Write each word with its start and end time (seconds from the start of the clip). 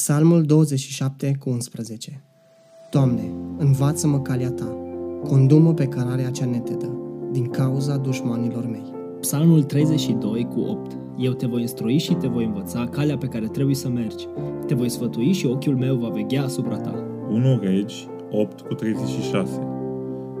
Psalmul 0.00 0.42
27 0.42 1.36
cu 1.38 1.50
11 1.50 2.22
Doamne, 2.90 3.32
învață-mă 3.58 4.20
calea 4.20 4.50
Ta, 4.50 4.76
condumă 5.28 5.74
pe 5.74 5.86
cărarea 5.86 6.30
cea 6.30 6.44
netedă, 6.44 6.98
din 7.32 7.46
cauza 7.46 7.96
dușmanilor 7.96 8.66
mei. 8.66 8.92
Psalmul 9.20 9.62
32 9.62 10.48
cu 10.54 10.60
8 10.60 10.96
Eu 11.18 11.32
te 11.32 11.46
voi 11.46 11.60
instrui 11.60 11.98
și 11.98 12.14
te 12.14 12.26
voi 12.26 12.44
învăța 12.44 12.86
calea 12.86 13.16
pe 13.16 13.26
care 13.26 13.46
trebuie 13.46 13.74
să 13.74 13.88
mergi. 13.88 14.26
Te 14.66 14.74
voi 14.74 14.88
sfătui 14.88 15.32
și 15.32 15.46
ochiul 15.46 15.76
meu 15.76 15.96
va 15.96 16.08
veghea 16.08 16.44
asupra 16.44 16.76
ta. 16.76 17.04
1 17.30 17.58
Regi 17.62 18.08
8 18.30 18.60
cu 18.60 18.74
36 18.74 19.50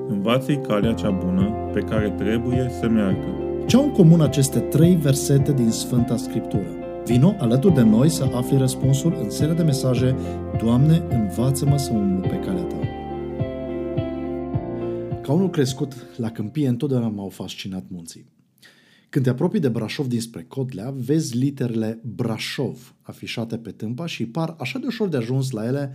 Învață-i 0.08 0.60
calea 0.60 0.92
cea 0.92 1.10
bună 1.10 1.50
pe 1.72 1.80
care 1.80 2.10
trebuie 2.10 2.72
să 2.80 2.88
meargă. 2.88 3.26
Ce 3.66 3.76
au 3.76 3.84
în 3.84 3.92
comun 3.92 4.20
aceste 4.20 4.58
trei 4.58 4.94
versete 4.94 5.52
din 5.52 5.70
Sfânta 5.70 6.16
Scriptură? 6.16 6.79
Vino 7.04 7.36
alături 7.38 7.74
de 7.74 7.82
noi 7.82 8.10
să 8.10 8.24
afli 8.34 8.56
răspunsul 8.56 9.18
în 9.22 9.30
seria 9.30 9.54
de 9.54 9.62
mesaje 9.62 10.16
Doamne, 10.62 11.06
învață-mă 11.10 11.78
să 11.78 11.92
umblu 11.92 12.28
pe 12.28 12.38
calea 12.38 12.62
Ta. 12.62 12.78
Ca 15.22 15.32
unul 15.32 15.50
crescut 15.50 15.94
la 16.16 16.30
câmpie, 16.30 16.68
întotdeauna 16.68 17.08
m-au 17.08 17.28
fascinat 17.28 17.84
munții. 17.88 18.26
Când 19.08 19.24
te 19.24 19.30
apropii 19.30 19.60
de 19.60 19.68
Brașov 19.68 20.06
dinspre 20.06 20.44
Codlea, 20.48 20.94
vezi 20.96 21.36
literele 21.36 22.00
Brașov 22.14 22.94
afișate 23.02 23.56
pe 23.58 23.70
tâmpa 23.70 24.06
și 24.06 24.26
par 24.26 24.56
așa 24.58 24.78
de 24.78 24.86
ușor 24.86 25.08
de 25.08 25.16
ajuns 25.16 25.50
la 25.50 25.66
ele 25.66 25.94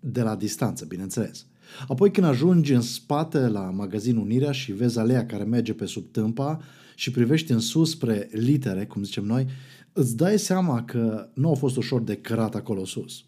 de 0.00 0.22
la 0.22 0.36
distanță, 0.36 0.84
bineînțeles. 0.84 1.46
Apoi 1.88 2.10
când 2.10 2.26
ajungi 2.26 2.72
în 2.72 2.80
spate 2.80 3.38
la 3.38 3.60
magazinul 3.60 4.22
Unirea 4.22 4.52
și 4.52 4.72
vezi 4.72 4.98
alea 4.98 5.26
care 5.26 5.44
merge 5.44 5.72
pe 5.72 5.86
sub 5.86 6.10
tâmpa 6.10 6.60
și 6.94 7.10
privești 7.10 7.52
în 7.52 7.58
sus 7.58 7.90
spre 7.90 8.28
litere, 8.32 8.86
cum 8.86 9.02
zicem 9.02 9.24
noi, 9.24 9.46
îți 9.92 10.16
dai 10.16 10.38
seama 10.38 10.84
că 10.84 11.28
nu 11.34 11.50
a 11.50 11.54
fost 11.54 11.76
ușor 11.76 12.02
de 12.02 12.16
cărat 12.16 12.54
acolo 12.54 12.84
sus. 12.84 13.24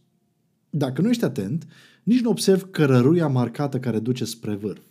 Dacă 0.71 1.03
nu 1.03 1.09
ești 1.09 1.25
atent, 1.25 1.67
nici 2.03 2.21
nu 2.21 2.31
observi 2.31 2.65
cărăruia 2.71 3.29
marcată 3.29 3.79
care 3.79 3.99
duce 3.99 4.25
spre 4.25 4.55
vârf. 4.55 4.83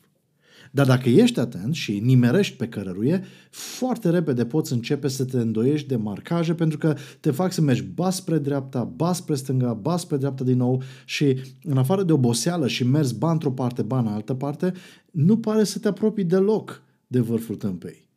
Dar 0.71 0.85
dacă 0.85 1.09
ești 1.09 1.39
atent 1.39 1.73
și 1.73 1.99
nimerești 1.99 2.55
pe 2.55 2.67
cărăruie, 2.67 3.23
foarte 3.49 4.09
repede 4.09 4.45
poți 4.45 4.73
începe 4.73 5.07
să 5.07 5.25
te 5.25 5.37
îndoiești 5.39 5.87
de 5.87 5.95
marcaje 5.95 6.53
pentru 6.53 6.77
că 6.77 6.95
te 7.19 7.31
fac 7.31 7.51
să 7.51 7.61
mergi 7.61 7.83
ba 7.83 8.09
spre 8.09 8.37
dreapta, 8.37 8.83
ba 8.83 9.13
spre 9.13 9.35
stânga, 9.35 9.73
ba 9.73 9.97
spre 9.97 10.17
dreapta 10.17 10.43
din 10.43 10.57
nou 10.57 10.81
și 11.05 11.39
în 11.63 11.77
afară 11.77 12.03
de 12.03 12.11
oboseală 12.11 12.67
și 12.67 12.83
mergi 12.83 13.15
ba 13.15 13.31
într-o 13.31 13.51
parte, 13.51 13.81
ba 13.81 13.99
în 13.99 14.07
altă 14.07 14.33
parte, 14.33 14.73
nu 15.11 15.37
pare 15.37 15.63
să 15.63 15.79
te 15.79 15.87
apropii 15.87 16.23
deloc 16.23 16.81
de 17.07 17.19
vârful 17.19 17.55
tâmpei. 17.55 18.07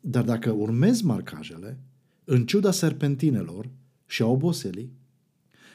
Dar 0.00 0.24
dacă 0.24 0.50
urmezi 0.50 1.04
marcajele, 1.04 1.78
în 2.24 2.46
ciuda 2.46 2.70
serpentinelor 2.70 3.70
și 4.06 4.22
a 4.22 4.26
oboselii, 4.26 4.92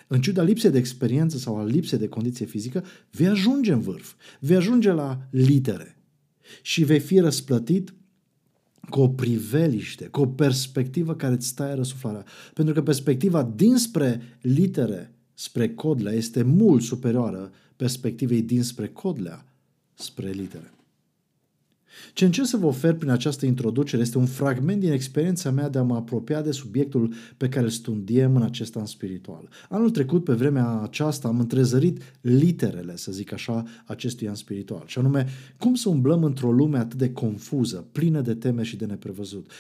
în 0.08 0.22
ciuda 0.22 0.42
lipsei 0.42 0.70
de 0.70 0.78
experiență 0.78 1.38
sau 1.38 1.58
a 1.58 1.64
lipsei 1.64 1.98
de 1.98 2.08
condiție 2.08 2.46
fizică, 2.46 2.84
vei 3.12 3.28
ajunge 3.28 3.72
în 3.72 3.80
vârf, 3.80 4.14
vei 4.40 4.56
ajunge 4.56 4.92
la 4.92 5.28
litere 5.30 5.98
și 6.62 6.84
vei 6.84 7.00
fi 7.00 7.20
răsplătit 7.20 7.94
cu 8.90 9.02
o 9.02 9.10
priveliște, 9.10 10.06
cu 10.06 10.22
o 10.22 10.28
perspectivă 10.28 11.16
care 11.16 11.34
îți 11.34 11.48
stai 11.48 11.76
răsuflarea. 11.76 12.26
Pentru 12.54 12.74
că 12.74 12.84
perspectiva 12.84 13.44
dinspre 13.44 14.22
litere 14.42 15.14
spre 15.34 15.74
codlea 15.74 16.14
este 16.14 16.44
mult 16.44 16.82
superioară 16.82 17.52
perspectivei 17.76 18.42
dinspre 18.42 18.88
codlea 18.88 19.46
spre 19.94 20.30
litere. 20.30 20.74
Ce 22.14 22.26
încerc 22.26 22.48
să 22.48 22.58
vă 22.58 22.66
ofer 22.66 22.94
prin 22.94 23.10
această 23.10 23.46
introducere 23.46 24.02
este 24.02 24.18
un 24.18 24.26
fragment 24.26 24.80
din 24.80 24.92
experiența 24.92 25.52
mea 25.52 25.70
de 25.70 25.78
a 25.78 25.84
mă 25.84 25.96
apropia 25.96 26.42
de 26.42 26.52
subiectul 26.52 27.14
pe 27.38 27.50
care 27.50 27.66
îl 27.66 27.72
studiem 27.72 28.36
în 28.36 28.42
acest 28.42 28.76
an 28.76 28.86
spiritual. 28.86 29.50
Anul 29.70 29.90
trecut, 29.90 30.24
pe 30.24 30.34
vremea 30.34 30.80
aceasta, 30.82 31.28
am 31.28 31.40
întrezărit 31.40 32.02
literele, 32.22 32.96
să 32.96 33.12
zic 33.12 33.34
așa, 33.34 33.64
acestui 33.86 34.28
an 34.28 34.36
spiritual. 34.36 34.84
Și 34.86 35.00
anume, 35.00 35.28
cum 35.58 35.76
să 35.76 35.90
umblăm 35.90 36.24
într-o 36.24 36.52
lume 36.52 36.78
atât 36.78 36.98
de 36.98 37.12
confuză, 37.12 37.88
plină 37.92 38.22
de 38.22 38.34
teme 38.34 38.64
și 38.64 38.78
de 38.78 38.86
neprevăzut. 38.86 39.52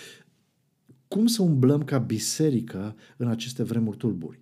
Cum 1.07 1.28
să 1.28 1.41
umblăm 1.41 1.84
ca 1.84 1.97
biserică 1.97 2.96
în 3.17 3.28
aceste 3.28 3.63
vremuri 3.63 3.97
tulburi 3.97 4.40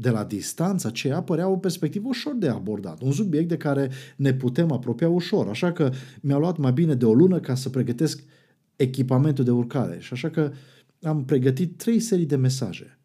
de 0.00 0.10
la 0.10 0.24
distanță 0.24 0.86
aceea 0.86 1.22
părea 1.22 1.48
o 1.48 1.56
perspectivă 1.56 2.08
ușor 2.08 2.34
de 2.34 2.48
abordat, 2.48 3.00
un 3.00 3.12
subiect 3.12 3.48
de 3.48 3.56
care 3.56 3.90
ne 4.16 4.34
putem 4.34 4.72
apropia 4.72 5.08
ușor, 5.08 5.48
așa 5.48 5.72
că 5.72 5.92
mi-a 6.20 6.36
luat 6.36 6.56
mai 6.56 6.72
bine 6.72 6.94
de 6.94 7.04
o 7.04 7.14
lună 7.14 7.40
ca 7.40 7.54
să 7.54 7.68
pregătesc 7.68 8.22
echipamentul 8.76 9.44
de 9.44 9.50
urcare 9.50 9.96
și 10.00 10.12
așa 10.12 10.30
că 10.30 10.52
am 11.02 11.24
pregătit 11.24 11.76
trei 11.76 12.00
serii 12.00 12.26
de 12.26 12.36
mesaje. 12.36 12.98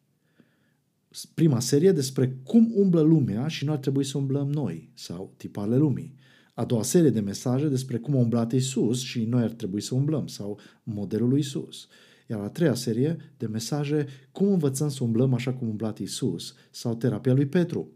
Prima 1.34 1.60
serie 1.60 1.92
despre 1.92 2.38
cum 2.44 2.72
umblă 2.74 3.00
lumea 3.00 3.48
și 3.48 3.64
nu 3.64 3.72
ar 3.72 3.78
trebui 3.78 4.04
să 4.04 4.18
umblăm 4.18 4.50
noi, 4.50 4.90
sau 4.94 5.34
tiparele 5.36 5.76
lumii. 5.76 6.14
A 6.54 6.64
doua 6.64 6.82
serie 6.82 7.10
de 7.10 7.20
mesaje 7.20 7.68
despre 7.68 7.96
cum 7.96 8.16
a 8.16 8.18
umblat 8.18 8.52
Isus 8.52 9.02
și 9.02 9.24
noi 9.24 9.42
ar 9.42 9.50
trebui 9.50 9.80
să 9.80 9.94
umblăm, 9.94 10.26
sau 10.26 10.58
modelul 10.82 11.28
lui 11.28 11.38
Isus. 11.38 11.88
Iar 12.26 12.40
a 12.40 12.48
treia 12.48 12.74
serie 12.74 13.16
de 13.36 13.46
mesaje, 13.46 14.06
cum 14.32 14.46
învățăm 14.46 14.88
să 14.88 15.04
umblăm 15.04 15.34
așa 15.34 15.52
cum 15.52 15.68
umblat 15.68 15.98
Isus 15.98 16.54
sau 16.70 16.94
terapia 16.94 17.34
lui 17.34 17.46
Petru. 17.46 17.88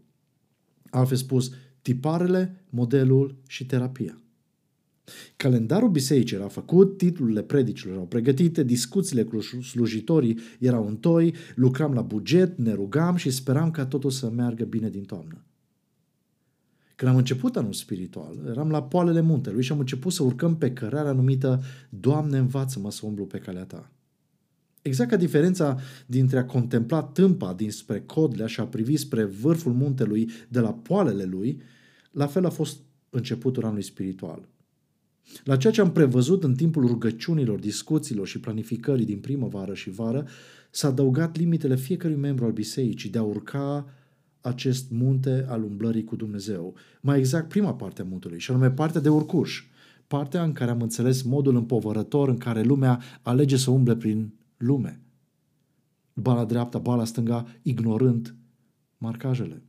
Altfel 0.89 1.17
spus, 1.17 1.51
tiparele, 1.81 2.63
modelul 2.69 3.35
și 3.47 3.65
terapia. 3.65 4.21
Calendarul 5.37 5.89
bisericii 5.89 6.35
era 6.35 6.47
făcut, 6.47 6.97
titlurile 6.97 7.41
predicilor 7.41 7.93
erau 7.93 8.05
pregătite, 8.05 8.63
discuțiile 8.63 9.23
cu 9.23 9.41
slujitorii 9.41 10.39
erau 10.59 10.87
în 10.87 10.97
toi, 10.97 11.33
lucram 11.55 11.93
la 11.93 12.01
buget, 12.01 12.57
ne 12.57 12.73
rugam 12.73 13.15
și 13.15 13.29
speram 13.29 13.71
ca 13.71 13.85
totul 13.85 14.09
să 14.09 14.29
meargă 14.29 14.63
bine 14.63 14.89
din 14.89 15.03
toamnă. 15.03 15.43
Când 16.95 17.11
am 17.11 17.17
început 17.17 17.55
anul 17.55 17.73
spiritual, 17.73 18.45
eram 18.47 18.69
la 18.69 18.83
poalele 18.83 19.21
muntelui 19.21 19.63
și 19.63 19.71
am 19.71 19.79
început 19.79 20.11
să 20.11 20.23
urcăm 20.23 20.57
pe 20.57 20.73
cărarea 20.73 21.11
numită 21.11 21.61
Doamne 21.89 22.37
învață-mă 22.37 22.91
să 22.91 23.05
umblu 23.05 23.25
pe 23.25 23.37
calea 23.37 23.63
ta. 23.63 23.91
Exact 24.81 25.09
ca 25.09 25.15
diferența 25.15 25.79
dintre 26.05 26.39
a 26.39 26.45
contempla 26.45 27.03
tâmpa 27.03 27.53
dinspre 27.53 28.01
Codlea 28.01 28.47
și 28.47 28.59
a 28.59 28.65
privi 28.65 28.97
spre 28.97 29.23
vârful 29.23 29.73
muntelui 29.73 30.29
de 30.47 30.59
la 30.59 30.73
poalele 30.73 31.23
lui, 31.23 31.61
la 32.11 32.25
fel 32.25 32.45
a 32.45 32.49
fost 32.49 32.79
începutul 33.09 33.63
anului 33.63 33.83
spiritual. 33.83 34.47
La 35.43 35.57
ceea 35.57 35.73
ce 35.73 35.81
am 35.81 35.91
prevăzut 35.91 36.43
în 36.43 36.55
timpul 36.55 36.85
rugăciunilor, 36.85 37.59
discuțiilor 37.59 38.27
și 38.27 38.39
planificării 38.39 39.05
din 39.05 39.19
primăvară 39.19 39.73
și 39.73 39.89
vară, 39.89 40.27
s-a 40.69 40.87
adăugat 40.87 41.37
limitele 41.37 41.75
fiecărui 41.75 42.15
membru 42.15 42.45
al 42.45 42.51
bisericii 42.51 43.09
de 43.09 43.17
a 43.17 43.23
urca 43.23 43.93
acest 44.41 44.91
munte 44.91 45.45
al 45.49 45.63
umblării 45.63 46.03
cu 46.03 46.15
Dumnezeu. 46.15 46.75
Mai 47.01 47.17
exact 47.17 47.47
prima 47.47 47.75
parte 47.75 48.01
a 48.01 48.05
muntelui, 48.09 48.39
și 48.39 48.51
anume 48.51 48.71
partea 48.71 49.01
de 49.01 49.09
urcuș, 49.09 49.63
partea 50.07 50.43
în 50.43 50.51
care 50.51 50.71
am 50.71 50.81
înțeles 50.81 51.21
modul 51.21 51.55
împovărător 51.55 52.29
în 52.29 52.37
care 52.37 52.61
lumea 52.61 53.01
alege 53.21 53.57
să 53.57 53.71
umble 53.71 53.95
prin 53.95 54.33
lume. 54.59 55.01
Ba 56.13 56.33
la 56.33 56.45
dreapta, 56.45 56.77
ba 56.77 56.95
la 56.95 57.05
stânga, 57.05 57.47
ignorând 57.61 58.35
marcajele. 58.97 59.63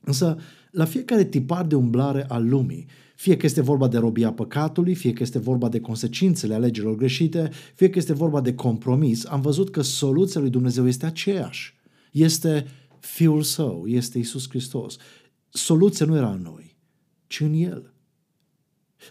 Însă, 0.00 0.38
la 0.70 0.84
fiecare 0.84 1.24
tipar 1.24 1.66
de 1.66 1.74
umblare 1.74 2.24
al 2.28 2.48
lumii, 2.48 2.86
fie 3.16 3.36
că 3.36 3.46
este 3.46 3.60
vorba 3.60 3.88
de 3.88 3.98
robia 3.98 4.32
păcatului, 4.32 4.94
fie 4.94 5.12
că 5.12 5.22
este 5.22 5.38
vorba 5.38 5.68
de 5.68 5.80
consecințele 5.80 6.54
alegerilor 6.54 6.96
greșite, 6.96 7.50
fie 7.74 7.90
că 7.90 7.98
este 7.98 8.12
vorba 8.12 8.40
de 8.40 8.54
compromis, 8.54 9.24
am 9.24 9.40
văzut 9.40 9.70
că 9.70 9.82
soluția 9.82 10.40
lui 10.40 10.50
Dumnezeu 10.50 10.86
este 10.86 11.06
aceeași. 11.06 11.74
Este 12.12 12.66
Fiul 12.98 13.42
Său, 13.42 13.86
este 13.86 14.18
Isus 14.18 14.48
Hristos. 14.48 14.96
Soluția 15.48 16.06
nu 16.06 16.16
era 16.16 16.30
în 16.30 16.42
noi, 16.42 16.76
ci 17.26 17.40
în 17.40 17.52
El. 17.52 17.93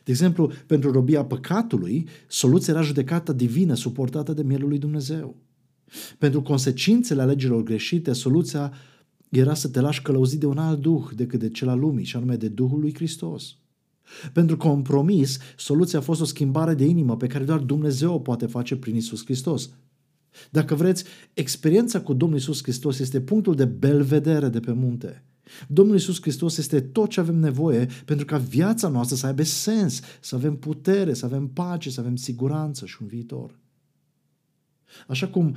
De 0.03 0.11
exemplu, 0.11 0.51
pentru 0.67 0.91
robia 0.91 1.25
păcatului, 1.25 2.07
soluția 2.27 2.73
era 2.73 2.81
judecata 2.81 3.33
divină 3.33 3.73
suportată 3.73 4.33
de 4.33 4.43
mielul 4.43 4.69
lui 4.69 4.77
Dumnezeu. 4.77 5.35
Pentru 6.17 6.41
consecințele 6.41 7.21
alegerilor 7.21 7.63
greșite, 7.63 8.13
soluția 8.13 8.73
era 9.29 9.53
să 9.53 9.67
te 9.67 9.79
lași 9.79 10.01
călăuzit 10.01 10.39
de 10.39 10.45
un 10.45 10.57
alt 10.57 10.79
duh 10.79 11.03
decât 11.15 11.39
de 11.39 11.49
cel 11.49 11.69
al 11.69 11.79
lumii, 11.79 12.05
și 12.05 12.15
anume 12.15 12.35
de 12.35 12.47
Duhul 12.47 12.79
lui 12.79 12.93
Hristos. 12.93 13.57
Pentru 14.33 14.57
compromis, 14.57 15.37
soluția 15.57 15.99
a 15.99 16.01
fost 16.01 16.21
o 16.21 16.25
schimbare 16.25 16.73
de 16.73 16.85
inimă 16.85 17.17
pe 17.17 17.27
care 17.27 17.43
doar 17.43 17.59
Dumnezeu 17.59 18.13
o 18.13 18.19
poate 18.19 18.45
face 18.45 18.75
prin 18.75 18.95
Isus 18.95 19.23
Hristos. 19.23 19.69
Dacă 20.49 20.75
vreți, 20.75 21.03
experiența 21.33 22.01
cu 22.01 22.13
Domnul 22.13 22.37
Isus 22.37 22.61
Hristos 22.61 22.99
este 22.99 23.21
punctul 23.21 23.55
de 23.55 23.65
belvedere 23.65 24.49
de 24.49 24.59
pe 24.59 24.71
munte. 24.71 25.23
Domnul 25.67 25.95
Iisus 25.95 26.21
Hristos 26.21 26.57
este 26.57 26.81
tot 26.81 27.09
ce 27.09 27.19
avem 27.19 27.35
nevoie 27.35 27.87
pentru 28.05 28.25
ca 28.25 28.37
viața 28.37 28.87
noastră 28.87 29.15
să 29.15 29.25
aibă 29.25 29.43
sens, 29.43 30.01
să 30.21 30.35
avem 30.35 30.55
putere, 30.55 31.13
să 31.13 31.25
avem 31.25 31.47
pace, 31.47 31.89
să 31.89 31.99
avem 31.99 32.15
siguranță 32.15 32.85
și 32.85 32.97
un 33.01 33.07
viitor. 33.07 33.59
Așa 35.07 35.27
cum 35.27 35.55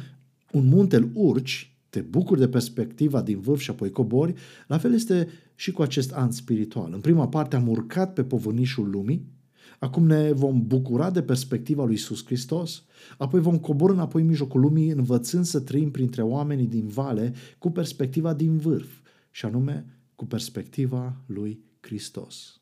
un 0.53 0.67
munte 0.67 0.97
îl 0.97 1.11
urci, 1.15 1.77
te 1.89 2.01
bucuri 2.01 2.41
de 2.41 2.49
perspectiva 2.49 3.23
din 3.23 3.41
vârf 3.41 3.61
și 3.61 3.71
apoi 3.71 3.91
cobori, 3.91 4.35
la 4.67 4.79
fel 4.79 4.95
este 4.95 5.29
și 5.55 5.73
cu 5.73 5.83
acest 5.83 6.13
an 6.13 6.31
spiritual. 6.31 6.93
În 6.93 7.01
prima 7.01 7.29
parte 7.29 7.57
am 7.57 7.69
urcat 7.69 8.13
pe 8.13 8.25
povânișul 8.25 8.91
lumii, 8.91 9.35
Acum 9.79 10.07
ne 10.07 10.33
vom 10.33 10.67
bucura 10.67 11.11
de 11.11 11.23
perspectiva 11.23 11.85
lui 11.85 11.93
Iisus 11.93 12.25
Hristos, 12.25 12.85
apoi 13.19 13.41
vom 13.41 13.59
coborâ 13.59 13.93
înapoi 13.93 14.23
în 14.23 14.29
mijlocul 14.29 14.61
lumii, 14.61 14.91
învățând 14.91 15.45
să 15.45 15.61
trăim 15.61 15.91
printre 15.91 16.23
oamenii 16.23 16.67
din 16.67 16.87
vale 16.87 17.35
cu 17.59 17.71
perspectiva 17.71 18.35
din 18.35 18.57
vârf, 18.57 18.89
și 19.37 19.45
anume 19.45 19.99
cu 20.15 20.27
perspectiva 20.27 21.17
lui 21.27 21.61
Hristos. 21.81 22.61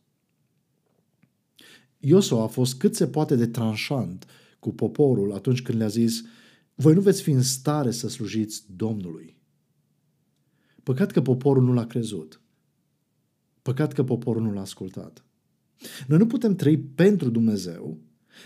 Iosua 1.98 2.42
a 2.42 2.46
fost 2.46 2.78
cât 2.78 2.94
se 2.94 3.06
poate 3.06 3.36
de 3.36 3.46
tranșant 3.46 4.26
cu 4.58 4.72
poporul 4.72 5.32
atunci 5.32 5.62
când 5.62 5.78
le-a 5.78 5.88
zis 5.88 6.22
voi 6.74 6.94
nu 6.94 7.00
veți 7.00 7.22
fi 7.22 7.30
în 7.30 7.42
stare 7.42 7.90
să 7.90 8.08
slujiți 8.08 8.64
Domnului. 8.76 9.36
Păcat 10.82 11.10
că 11.10 11.22
poporul 11.22 11.62
nu 11.62 11.72
l-a 11.72 11.86
crezut. 11.86 12.40
Păcat 13.62 13.92
că 13.92 14.04
poporul 14.04 14.42
nu 14.42 14.52
l-a 14.52 14.60
ascultat. 14.60 15.24
Noi 16.06 16.18
nu 16.18 16.26
putem 16.26 16.54
trăi 16.54 16.78
pentru 16.78 17.30
Dumnezeu, 17.30 17.98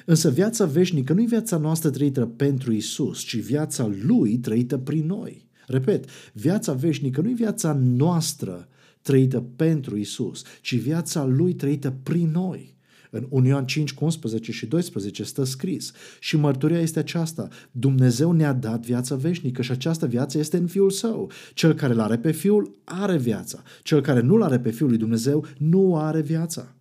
însă 0.06 0.30
viața 0.30 0.64
veșnică 0.66 1.12
nu 1.12 1.22
e 1.22 1.26
viața 1.26 1.56
noastră 1.56 1.90
trăită 1.90 2.26
pentru 2.26 2.72
Isus, 2.72 3.20
ci 3.20 3.36
viața 3.36 3.86
Lui 3.86 4.38
trăită 4.38 4.78
prin 4.78 5.06
noi. 5.06 5.47
Repet, 5.68 6.04
viața 6.32 6.72
veșnică 6.72 7.20
nu 7.20 7.30
e 7.30 7.34
viața 7.34 7.72
noastră 7.72 8.68
trăită 9.02 9.40
pentru 9.56 9.96
Isus, 9.96 10.42
ci 10.60 10.76
viața 10.76 11.24
Lui 11.24 11.54
trăită 11.54 11.94
prin 12.02 12.30
noi. 12.30 12.76
În 13.10 13.26
1 13.28 13.46
Ioan 13.46 13.66
5 13.66 13.92
cu 13.92 14.04
11 14.04 14.52
și 14.52 14.66
12 14.66 15.22
stă 15.22 15.44
scris 15.44 15.92
și 16.20 16.36
mărturia 16.36 16.80
este 16.80 16.98
aceasta. 16.98 17.48
Dumnezeu 17.70 18.32
ne-a 18.32 18.52
dat 18.52 18.86
viața 18.86 19.14
veșnică 19.14 19.62
și 19.62 19.70
această 19.70 20.06
viață 20.06 20.38
este 20.38 20.56
în 20.56 20.66
Fiul 20.66 20.90
Său. 20.90 21.30
Cel 21.54 21.74
care 21.74 21.92
l-are 21.92 22.18
pe 22.18 22.32
Fiul 22.32 22.80
are 22.84 23.18
viața. 23.18 23.62
Cel 23.82 24.00
care 24.00 24.20
nu 24.20 24.36
l-are 24.36 24.58
pe 24.58 24.70
Fiul 24.70 24.88
lui 24.88 24.98
Dumnezeu 24.98 25.46
nu 25.58 25.96
are 25.96 26.20
viața. 26.20 26.74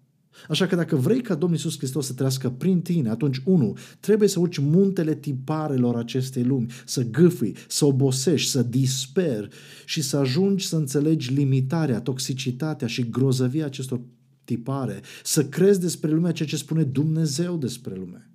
Așa 0.49 0.67
că 0.67 0.75
dacă 0.75 0.95
vrei 0.95 1.21
ca 1.21 1.35
Domnul 1.35 1.57
Iisus 1.57 1.77
Hristos 1.77 2.05
să 2.05 2.13
trăiască 2.13 2.49
prin 2.49 2.81
tine, 2.81 3.09
atunci, 3.09 3.41
unu, 3.45 3.77
trebuie 3.99 4.29
să 4.29 4.39
urci 4.39 4.57
muntele 4.57 5.15
tiparelor 5.15 5.95
acestei 5.95 6.43
lumi, 6.43 6.71
să 6.85 7.03
gâfâi, 7.03 7.55
să 7.67 7.85
obosești, 7.85 8.49
să 8.49 8.63
disperi 8.63 9.47
și 9.85 10.01
să 10.01 10.17
ajungi 10.17 10.67
să 10.67 10.75
înțelegi 10.75 11.33
limitarea, 11.33 12.01
toxicitatea 12.01 12.87
și 12.87 13.09
grozăvia 13.09 13.65
acestor 13.65 14.01
tipare, 14.43 15.01
să 15.23 15.45
crezi 15.45 15.79
despre 15.79 16.11
lumea 16.11 16.31
ceea 16.31 16.47
ce 16.47 16.57
spune 16.57 16.83
Dumnezeu 16.83 17.57
despre 17.57 17.95
lume. 17.95 18.31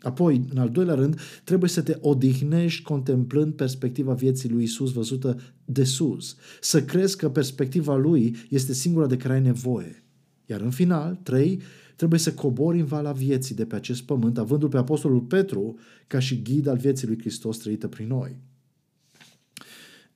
Apoi, 0.00 0.44
în 0.50 0.58
al 0.58 0.70
doilea 0.70 0.94
rând, 0.94 1.20
trebuie 1.44 1.70
să 1.70 1.82
te 1.82 1.96
odihnești 2.00 2.82
contemplând 2.82 3.52
perspectiva 3.52 4.12
vieții 4.12 4.48
lui 4.48 4.62
Isus 4.62 4.92
văzută 4.92 5.40
de 5.64 5.84
sus. 5.84 6.36
Să 6.60 6.82
crezi 6.82 7.16
că 7.16 7.30
perspectiva 7.30 7.96
lui 7.96 8.36
este 8.48 8.72
singura 8.72 9.06
de 9.06 9.16
care 9.16 9.34
ai 9.34 9.40
nevoie. 9.40 10.07
Iar 10.50 10.60
în 10.60 10.70
final, 10.70 11.18
trei, 11.22 11.60
trebuie 11.96 12.18
să 12.18 12.34
cobori 12.34 12.78
în 12.78 12.84
vala 12.84 13.12
vieții 13.12 13.54
de 13.54 13.64
pe 13.64 13.74
acest 13.74 14.02
pământ, 14.02 14.38
avându-l 14.38 14.68
pe 14.68 14.76
Apostolul 14.76 15.20
Petru 15.20 15.78
ca 16.06 16.18
și 16.18 16.42
ghid 16.42 16.66
al 16.66 16.76
vieții 16.76 17.06
lui 17.06 17.18
Hristos 17.18 17.56
trăită 17.56 17.88
prin 17.88 18.06
noi. 18.06 18.36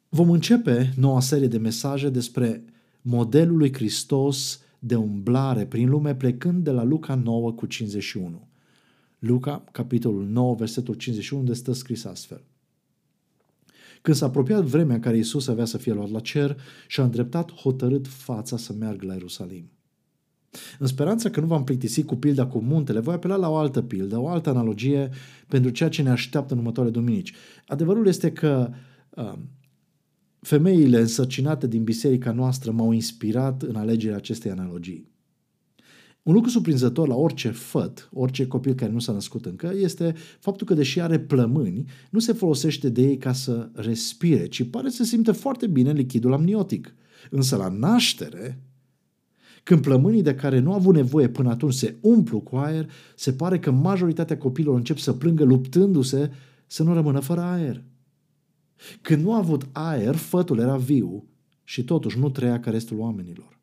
Vom 0.08 0.30
începe 0.30 0.92
noua 0.96 1.20
serie 1.20 1.46
de 1.46 1.58
mesaje 1.58 2.08
despre 2.08 2.64
modelul 3.02 3.56
lui 3.56 3.72
Hristos 3.72 4.60
de 4.78 4.94
umblare 4.94 5.66
prin 5.66 5.88
lume 5.88 6.14
plecând 6.14 6.64
de 6.64 6.70
la 6.70 6.82
Luca 6.82 7.14
9 7.14 7.52
cu 7.52 7.66
51. 7.66 8.48
Luca, 9.18 9.64
capitolul 9.72 10.26
9, 10.26 10.54
versetul 10.54 10.94
51, 10.94 11.40
unde 11.40 11.54
stă 11.54 11.72
scris 11.72 12.04
astfel. 12.04 12.44
Când 14.02 14.16
s-a 14.16 14.26
apropiat 14.26 14.62
vremea 14.62 14.94
în 14.94 15.00
care 15.00 15.16
Isus 15.16 15.48
avea 15.48 15.64
să 15.64 15.78
fie 15.78 15.92
luat 15.92 16.10
la 16.10 16.20
cer 16.20 16.60
și-a 16.88 17.04
îndreptat 17.04 17.52
hotărât 17.52 18.06
fața 18.06 18.56
să 18.56 18.72
meargă 18.72 19.06
la 19.06 19.12
Ierusalim. 19.12 19.70
În 20.78 20.86
speranța 20.86 21.30
că 21.30 21.40
nu 21.40 21.46
v-am 21.46 21.64
plictisit 21.64 22.06
cu 22.06 22.16
pilda 22.16 22.46
cu 22.46 22.58
muntele, 22.58 23.00
voi 23.00 23.14
apela 23.14 23.36
la 23.36 23.48
o 23.48 23.56
altă 23.56 23.82
pildă, 23.82 24.18
o 24.18 24.28
altă 24.28 24.50
analogie 24.50 25.10
pentru 25.48 25.70
ceea 25.70 25.88
ce 25.88 26.02
ne 26.02 26.10
așteaptă 26.10 26.52
în 26.52 26.58
următoarele 26.58 26.94
duminici. 26.94 27.32
Adevărul 27.66 28.06
este 28.06 28.32
că 28.32 28.70
uh, 29.10 29.32
femeile 30.40 31.00
însărcinate 31.00 31.66
din 31.66 31.84
biserica 31.84 32.32
noastră 32.32 32.70
m-au 32.70 32.92
inspirat 32.92 33.62
în 33.62 33.76
alegerea 33.76 34.16
acestei 34.16 34.50
analogii. 34.50 35.10
Un 36.22 36.34
lucru 36.34 36.50
surprinzător 36.50 37.08
la 37.08 37.14
orice 37.14 37.50
făt, 37.50 38.08
orice 38.12 38.46
copil 38.46 38.74
care 38.74 38.92
nu 38.92 38.98
s-a 38.98 39.12
născut 39.12 39.46
încă, 39.46 39.72
este 39.74 40.14
faptul 40.38 40.66
că 40.66 40.74
deși 40.74 41.00
are 41.00 41.18
plămâni, 41.18 41.84
nu 42.10 42.18
se 42.18 42.32
folosește 42.32 42.88
de 42.88 43.02
ei 43.02 43.16
ca 43.16 43.32
să 43.32 43.70
respire, 43.74 44.46
ci 44.46 44.70
pare 44.70 44.88
să 44.88 45.04
simte 45.04 45.32
foarte 45.32 45.66
bine 45.66 45.90
în 45.90 45.96
lichidul 45.96 46.32
amniotic. 46.32 46.94
Însă 47.30 47.56
la 47.56 47.68
naștere, 47.68 48.62
când 49.62 49.82
plămânii 49.82 50.22
de 50.22 50.34
care 50.34 50.58
nu 50.58 50.70
au 50.70 50.76
avut 50.76 50.94
nevoie 50.94 51.28
până 51.28 51.50
atunci 51.50 51.74
se 51.74 51.96
umplu 52.00 52.40
cu 52.40 52.56
aer, 52.56 52.90
se 53.16 53.32
pare 53.32 53.58
că 53.58 53.70
majoritatea 53.70 54.38
copiilor 54.38 54.76
încep 54.76 54.98
să 54.98 55.12
plângă 55.12 55.44
luptându-se 55.44 56.30
să 56.66 56.82
nu 56.82 56.94
rămână 56.94 57.20
fără 57.20 57.40
aer. 57.40 57.84
Când 59.00 59.22
nu 59.22 59.34
a 59.34 59.36
avut 59.36 59.68
aer, 59.72 60.14
fătul 60.14 60.58
era 60.58 60.76
viu 60.76 61.28
și 61.64 61.84
totuși 61.84 62.18
nu 62.18 62.30
trăia 62.30 62.60
ca 62.60 62.70
restul 62.70 62.98
oamenilor. 62.98 63.60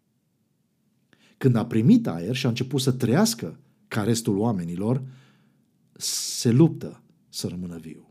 Când 1.37 1.55
a 1.55 1.65
primit 1.65 2.07
aer 2.07 2.35
și 2.35 2.45
a 2.45 2.49
început 2.49 2.81
să 2.81 2.91
trăiască 2.91 3.59
ca 3.87 4.03
restul 4.03 4.37
oamenilor, 4.37 5.03
se 5.97 6.51
luptă 6.51 7.03
să 7.29 7.47
rămână 7.47 7.77
viu. 7.77 8.08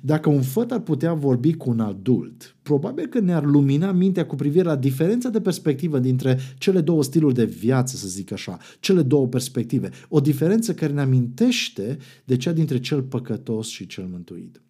Dacă 0.00 0.28
un 0.28 0.42
făt 0.42 0.72
ar 0.72 0.80
putea 0.80 1.12
vorbi 1.12 1.54
cu 1.54 1.70
un 1.70 1.80
adult, 1.80 2.56
probabil 2.62 3.06
că 3.06 3.20
ne-ar 3.20 3.44
lumina 3.44 3.92
mintea 3.92 4.26
cu 4.26 4.34
privire 4.34 4.64
la 4.64 4.76
diferența 4.76 5.28
de 5.28 5.40
perspectivă 5.40 5.98
dintre 5.98 6.38
cele 6.58 6.80
două 6.80 7.02
stiluri 7.02 7.34
de 7.34 7.44
viață, 7.44 7.96
să 7.96 8.08
zic 8.08 8.32
așa, 8.32 8.58
cele 8.80 9.02
două 9.02 9.26
perspective. 9.26 9.90
O 10.08 10.20
diferență 10.20 10.74
care 10.74 10.92
ne 10.92 11.00
amintește 11.00 11.98
de 12.24 12.36
cea 12.36 12.52
dintre 12.52 12.80
cel 12.80 13.02
păcătos 13.02 13.68
și 13.68 13.86
cel 13.86 14.06
mântuit. 14.06 14.60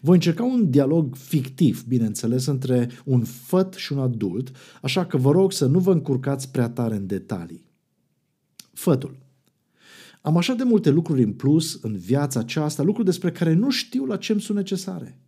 Voi 0.00 0.14
încerca 0.14 0.44
un 0.44 0.70
dialog 0.70 1.16
fictiv, 1.16 1.84
bineînțeles, 1.84 2.46
între 2.46 2.88
un 3.04 3.24
făt 3.24 3.74
și 3.74 3.92
un 3.92 3.98
adult, 3.98 4.56
așa 4.82 5.06
că 5.06 5.16
vă 5.16 5.30
rog 5.30 5.52
să 5.52 5.66
nu 5.66 5.78
vă 5.78 5.92
încurcați 5.92 6.50
prea 6.50 6.68
tare 6.68 6.96
în 6.96 7.06
detalii. 7.06 7.70
Fătul. 8.72 9.21
Am 10.22 10.36
așa 10.36 10.54
de 10.54 10.62
multe 10.62 10.90
lucruri 10.90 11.22
în 11.22 11.32
plus 11.32 11.78
în 11.82 11.96
viața 11.96 12.40
aceasta, 12.40 12.82
lucruri 12.82 13.06
despre 13.06 13.32
care 13.32 13.52
nu 13.52 13.70
știu 13.70 14.04
la 14.04 14.16
ce 14.16 14.32
îmi 14.32 14.40
sunt 14.40 14.56
necesare. 14.56 15.18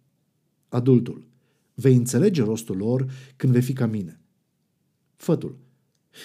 Adultul. 0.69 1.27
Vei 1.75 1.97
înțelege 1.97 2.43
rostul 2.43 2.77
lor 2.77 3.07
când 3.37 3.53
vei 3.53 3.63
fi 3.63 3.73
ca 3.73 3.87
mine. 3.87 4.21
Fătul. 5.17 5.57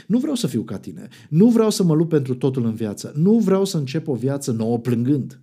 Nu 0.08 0.20
vreau 0.20 0.36
să 0.36 0.48
fiu 0.48 0.62
ca 0.62 0.78
tine. 0.78 1.08
Nu 1.30 1.50
vreau 1.50 1.70
să 1.70 1.84
mă 1.84 1.94
lupt 1.96 2.10
pentru 2.10 2.36
totul 2.36 2.66
în 2.66 2.74
viață. 2.74 3.14
Nu 3.16 3.38
vreau 3.38 3.66
să 3.66 3.78
încep 3.78 4.08
o 4.08 4.16
viață 4.16 4.52
nouă 4.52 4.80
plângând. 4.80 5.40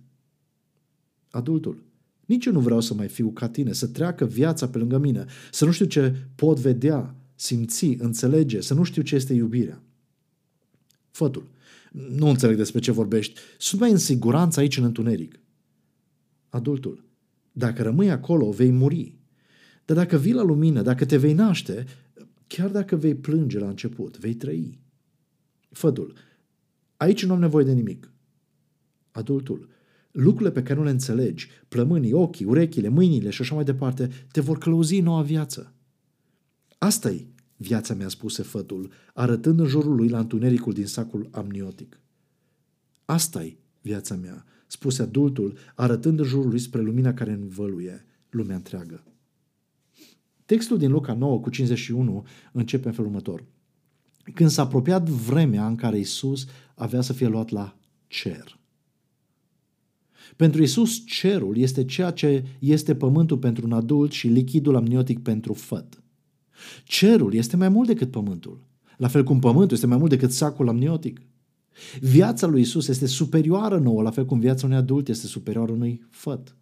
Adultul. 1.29 1.83
Nici 2.25 2.45
eu 2.45 2.53
nu 2.53 2.59
vreau 2.59 2.79
să 2.79 2.93
mai 2.93 3.07
fiu 3.07 3.29
ca 3.29 3.49
tine, 3.49 3.73
să 3.73 3.87
treacă 3.87 4.25
viața 4.25 4.67
pe 4.67 4.77
lângă 4.77 4.97
mine, 4.97 5.25
să 5.51 5.65
nu 5.65 5.71
știu 5.71 5.85
ce 5.85 6.15
pot 6.35 6.59
vedea, 6.59 7.15
simți, 7.35 7.85
înțelege, 7.85 8.61
să 8.61 8.73
nu 8.73 8.83
știu 8.83 9.01
ce 9.01 9.15
este 9.15 9.33
iubirea. 9.33 9.81
Fătul. 11.11 11.47
Nu 11.91 12.27
înțeleg 12.27 12.57
despre 12.57 12.79
ce 12.79 12.91
vorbești. 12.91 13.39
Sunt 13.57 13.81
mai 13.81 13.91
în 13.91 13.97
siguranță 13.97 14.59
aici 14.59 14.77
în 14.77 14.83
întuneric. 14.83 15.39
Adultul. 16.49 17.05
Dacă 17.51 17.83
rămâi 17.83 18.11
acolo, 18.11 18.49
vei 18.49 18.71
muri. 18.71 19.15
Dar 19.85 19.97
dacă 19.97 20.17
vii 20.17 20.33
la 20.33 20.43
lumină, 20.43 20.81
dacă 20.81 21.05
te 21.05 21.17
vei 21.17 21.33
naște, 21.33 21.85
chiar 22.47 22.69
dacă 22.69 22.95
vei 22.95 23.15
plânge 23.15 23.59
la 23.59 23.67
început, 23.67 24.17
vei 24.17 24.33
trăi. 24.33 24.79
Fătul. 25.69 26.13
Aici 26.97 27.25
nu 27.25 27.33
am 27.33 27.39
nevoie 27.39 27.65
de 27.65 27.73
nimic. 27.73 28.11
Adultul 29.11 29.69
lucrurile 30.17 30.51
pe 30.51 30.63
care 30.63 30.79
nu 30.79 30.85
le 30.85 30.89
înțelegi, 30.89 31.49
plămânii, 31.67 32.13
ochii, 32.13 32.45
urechile, 32.45 32.87
mâinile 32.87 33.29
și 33.29 33.41
așa 33.41 33.55
mai 33.55 33.63
departe, 33.63 34.09
te 34.31 34.41
vor 34.41 34.57
călăuzi 34.57 34.99
noua 34.99 35.21
viață. 35.21 35.73
asta 36.77 37.09
e 37.09 37.25
viața 37.57 37.93
mea, 37.93 38.07
spuse 38.07 38.41
fătul, 38.41 38.91
arătând 39.13 39.59
în 39.59 39.65
jurul 39.65 39.95
lui 39.95 40.09
la 40.09 40.19
întunericul 40.19 40.73
din 40.73 40.85
sacul 40.85 41.27
amniotic. 41.31 41.99
asta 43.05 43.43
e 43.43 43.57
viața 43.81 44.15
mea, 44.15 44.45
spuse 44.67 45.01
adultul, 45.01 45.57
arătând 45.75 46.19
în 46.19 46.25
jurul 46.25 46.49
lui 46.49 46.59
spre 46.59 46.81
lumina 46.81 47.13
care 47.13 47.31
învăluie 47.31 48.05
lumea 48.29 48.55
întreagă. 48.55 49.03
Textul 50.45 50.77
din 50.77 50.91
Luca 50.91 51.13
9 51.13 51.39
cu 51.39 51.49
51 51.49 52.25
începe 52.51 52.87
în 52.87 52.93
felul 52.93 53.09
următor. 53.09 53.43
Când 54.33 54.49
s-a 54.49 54.61
apropiat 54.61 55.09
vremea 55.09 55.67
în 55.67 55.75
care 55.75 55.99
Isus 55.99 56.45
avea 56.75 57.01
să 57.01 57.13
fie 57.13 57.27
luat 57.27 57.49
la 57.49 57.77
cer. 58.07 58.59
Pentru 60.35 60.63
Isus, 60.63 61.05
cerul 61.05 61.57
este 61.57 61.85
ceea 61.85 62.11
ce 62.11 62.45
este 62.59 62.95
pământul 62.95 63.37
pentru 63.37 63.65
un 63.65 63.71
adult 63.71 64.11
și 64.11 64.27
lichidul 64.27 64.75
amniotic 64.75 65.19
pentru 65.19 65.53
făt. 65.53 66.01
Cerul 66.83 67.33
este 67.33 67.55
mai 67.55 67.69
mult 67.69 67.87
decât 67.87 68.11
pământul, 68.11 68.63
la 68.97 69.07
fel 69.07 69.23
cum 69.23 69.39
pământul 69.39 69.75
este 69.75 69.87
mai 69.87 69.97
mult 69.97 70.09
decât 70.09 70.31
sacul 70.31 70.69
amniotic. 70.69 71.21
Viața 71.99 72.47
lui 72.47 72.61
Isus 72.61 72.87
este 72.87 73.05
superioară 73.05 73.77
nouă, 73.77 74.01
la 74.01 74.11
fel 74.11 74.25
cum 74.25 74.39
viața 74.39 74.65
unui 74.65 74.77
adult 74.77 75.07
este 75.07 75.27
superioară 75.27 75.71
unui 75.71 76.01
făt. 76.09 76.55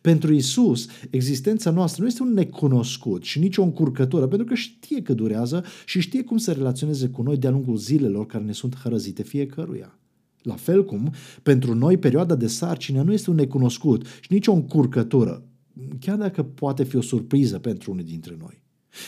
Pentru 0.00 0.32
Isus, 0.32 0.86
existența 1.10 1.70
noastră 1.70 2.02
nu 2.02 2.08
este 2.08 2.22
un 2.22 2.32
necunoscut 2.32 3.22
și 3.22 3.38
nici 3.38 3.56
o 3.56 3.62
încurcătură, 3.62 4.26
pentru 4.26 4.46
că 4.46 4.54
știe 4.54 5.02
că 5.02 5.14
durează 5.14 5.64
și 5.84 6.00
știe 6.00 6.22
cum 6.22 6.36
să 6.36 6.52
relaționeze 6.52 7.08
cu 7.08 7.22
noi 7.22 7.36
de-a 7.36 7.50
lungul 7.50 7.76
zilelor 7.76 8.26
care 8.26 8.44
ne 8.44 8.52
sunt 8.52 8.76
hărăzite 8.76 9.22
fiecăruia. 9.22 9.98
La 10.42 10.54
fel 10.54 10.84
cum, 10.84 11.12
pentru 11.42 11.74
noi, 11.74 11.96
perioada 11.96 12.34
de 12.34 12.46
sarcină 12.46 13.02
nu 13.02 13.12
este 13.12 13.30
un 13.30 13.36
necunoscut 13.36 14.06
și 14.20 14.32
nici 14.32 14.46
o 14.46 14.52
încurcătură, 14.52 15.44
chiar 16.00 16.16
dacă 16.16 16.42
poate 16.42 16.84
fi 16.84 16.96
o 16.96 17.00
surpriză 17.00 17.58
pentru 17.58 17.90
unii 17.90 18.04
dintre 18.04 18.36
noi. 18.38 18.62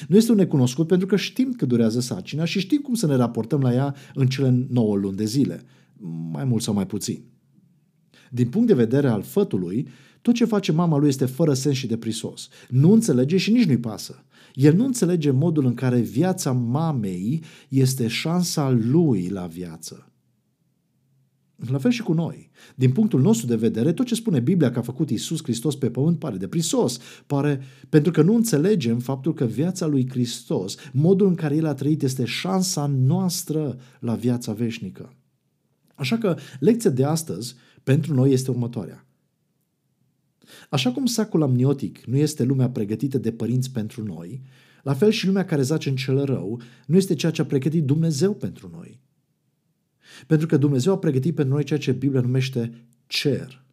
Nu 0.08 0.16
este 0.16 0.30
un 0.30 0.36
necunoscut 0.36 0.86
pentru 0.86 1.06
că 1.06 1.16
știm 1.16 1.52
că 1.52 1.66
durează 1.66 2.00
sarcina 2.00 2.44
și 2.44 2.60
știm 2.60 2.80
cum 2.80 2.94
să 2.94 3.06
ne 3.06 3.16
raportăm 3.16 3.60
la 3.60 3.74
ea 3.74 3.94
în 4.14 4.26
cele 4.26 4.66
9 4.68 4.96
luni 4.96 5.16
de 5.16 5.24
zile, 5.24 5.62
mai 6.32 6.44
mult 6.44 6.62
sau 6.62 6.74
mai 6.74 6.86
puțin. 6.86 7.22
Din 8.30 8.48
punct 8.48 8.66
de 8.66 8.74
vedere 8.74 9.08
al 9.08 9.22
fătului, 9.22 9.88
tot 10.22 10.34
ce 10.34 10.44
face 10.44 10.72
mama 10.72 10.98
lui 10.98 11.08
este 11.08 11.26
fără 11.26 11.54
sens 11.54 11.76
și 11.76 11.86
deprisos. 11.86 12.48
Nu 12.68 12.92
înțelege 12.92 13.36
și 13.36 13.52
nici 13.52 13.64
nu-i 13.64 13.78
pasă. 13.78 14.24
El 14.54 14.74
nu 14.74 14.84
înțelege 14.84 15.30
modul 15.30 15.66
în 15.66 15.74
care 15.74 16.00
viața 16.00 16.52
mamei 16.52 17.42
este 17.68 18.06
șansa 18.06 18.70
lui 18.70 19.28
la 19.28 19.46
viață. 19.46 20.11
La 21.68 21.78
fel 21.78 21.90
și 21.90 22.02
cu 22.02 22.12
noi. 22.12 22.50
Din 22.74 22.92
punctul 22.92 23.20
nostru 23.20 23.46
de 23.46 23.56
vedere, 23.56 23.92
tot 23.92 24.06
ce 24.06 24.14
spune 24.14 24.40
Biblia 24.40 24.70
că 24.70 24.78
a 24.78 24.82
făcut 24.82 25.10
Isus 25.10 25.42
Hristos 25.42 25.76
pe 25.76 25.90
pământ 25.90 26.18
pare 26.18 26.36
deprisos, 26.36 26.98
pare 27.26 27.60
pentru 27.88 28.12
că 28.12 28.22
nu 28.22 28.34
înțelegem 28.34 28.98
faptul 28.98 29.34
că 29.34 29.44
viața 29.44 29.86
lui 29.86 30.08
Hristos, 30.10 30.76
modul 30.92 31.26
în 31.26 31.34
care 31.34 31.56
El 31.56 31.66
a 31.66 31.74
trăit, 31.74 32.02
este 32.02 32.24
șansa 32.24 32.86
noastră 32.86 33.78
la 34.00 34.14
viața 34.14 34.52
veșnică. 34.52 35.14
Așa 35.94 36.18
că 36.18 36.36
lecția 36.60 36.90
de 36.90 37.04
astăzi 37.04 37.54
pentru 37.82 38.14
noi 38.14 38.32
este 38.32 38.50
următoarea. 38.50 39.06
Așa 40.68 40.92
cum 40.92 41.06
sacul 41.06 41.42
amniotic 41.42 42.04
nu 42.04 42.16
este 42.16 42.42
lumea 42.44 42.70
pregătită 42.70 43.18
de 43.18 43.32
părinți 43.32 43.70
pentru 43.70 44.04
noi, 44.04 44.42
la 44.82 44.94
fel 44.94 45.10
și 45.10 45.26
lumea 45.26 45.44
care 45.44 45.62
zace 45.62 45.88
în 45.88 45.96
cel 45.96 46.24
rău 46.24 46.60
nu 46.86 46.96
este 46.96 47.14
ceea 47.14 47.32
ce 47.32 47.40
a 47.40 47.44
pregătit 47.44 47.84
Dumnezeu 47.84 48.34
pentru 48.34 48.70
noi. 48.72 49.00
Pentru 50.26 50.46
că 50.46 50.56
Dumnezeu 50.56 50.92
a 50.92 50.98
pregătit 50.98 51.34
pentru 51.34 51.54
noi 51.54 51.64
ceea 51.64 51.78
ce 51.78 51.92
Biblia 51.92 52.20
numește 52.20 52.86
cer. 53.06 53.64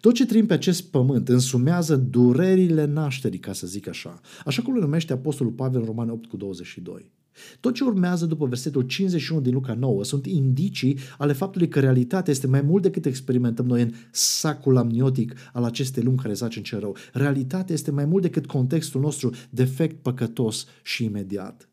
Tot 0.00 0.14
ce 0.14 0.26
trăim 0.26 0.46
pe 0.46 0.54
acest 0.54 0.90
pământ 0.90 1.28
însumează 1.28 1.96
durerile 1.96 2.84
nașterii, 2.84 3.38
ca 3.38 3.52
să 3.52 3.66
zic 3.66 3.88
așa, 3.88 4.20
așa 4.44 4.62
cum 4.62 4.74
le 4.74 4.80
numește 4.80 5.12
Apostolul 5.12 5.52
Pavel 5.52 5.80
în 5.80 5.86
Romane 5.86 6.10
8 6.10 6.26
cu 6.26 6.36
22. 6.36 7.12
Tot 7.60 7.74
ce 7.74 7.84
urmează 7.84 8.26
după 8.26 8.46
versetul 8.46 8.82
51 8.82 9.40
din 9.40 9.52
Luca 9.52 9.74
9 9.74 10.04
sunt 10.04 10.26
indicii 10.26 10.98
ale 11.18 11.32
faptului 11.32 11.68
că 11.68 11.80
realitatea 11.80 12.32
este 12.32 12.46
mai 12.46 12.60
mult 12.60 12.82
decât 12.82 13.06
experimentăm 13.06 13.66
noi 13.66 13.82
în 13.82 13.92
sacul 14.10 14.76
amniotic 14.76 15.34
al 15.52 15.64
acestei 15.64 16.02
lumi 16.02 16.16
care 16.16 16.32
zace 16.32 16.58
în 16.58 16.64
cer 16.64 16.80
rău. 16.80 16.96
Realitatea 17.12 17.74
este 17.74 17.90
mai 17.90 18.04
mult 18.04 18.22
decât 18.22 18.46
contextul 18.46 19.00
nostru 19.00 19.34
defect, 19.50 20.02
păcătos 20.02 20.66
și 20.82 21.04
imediat. 21.04 21.69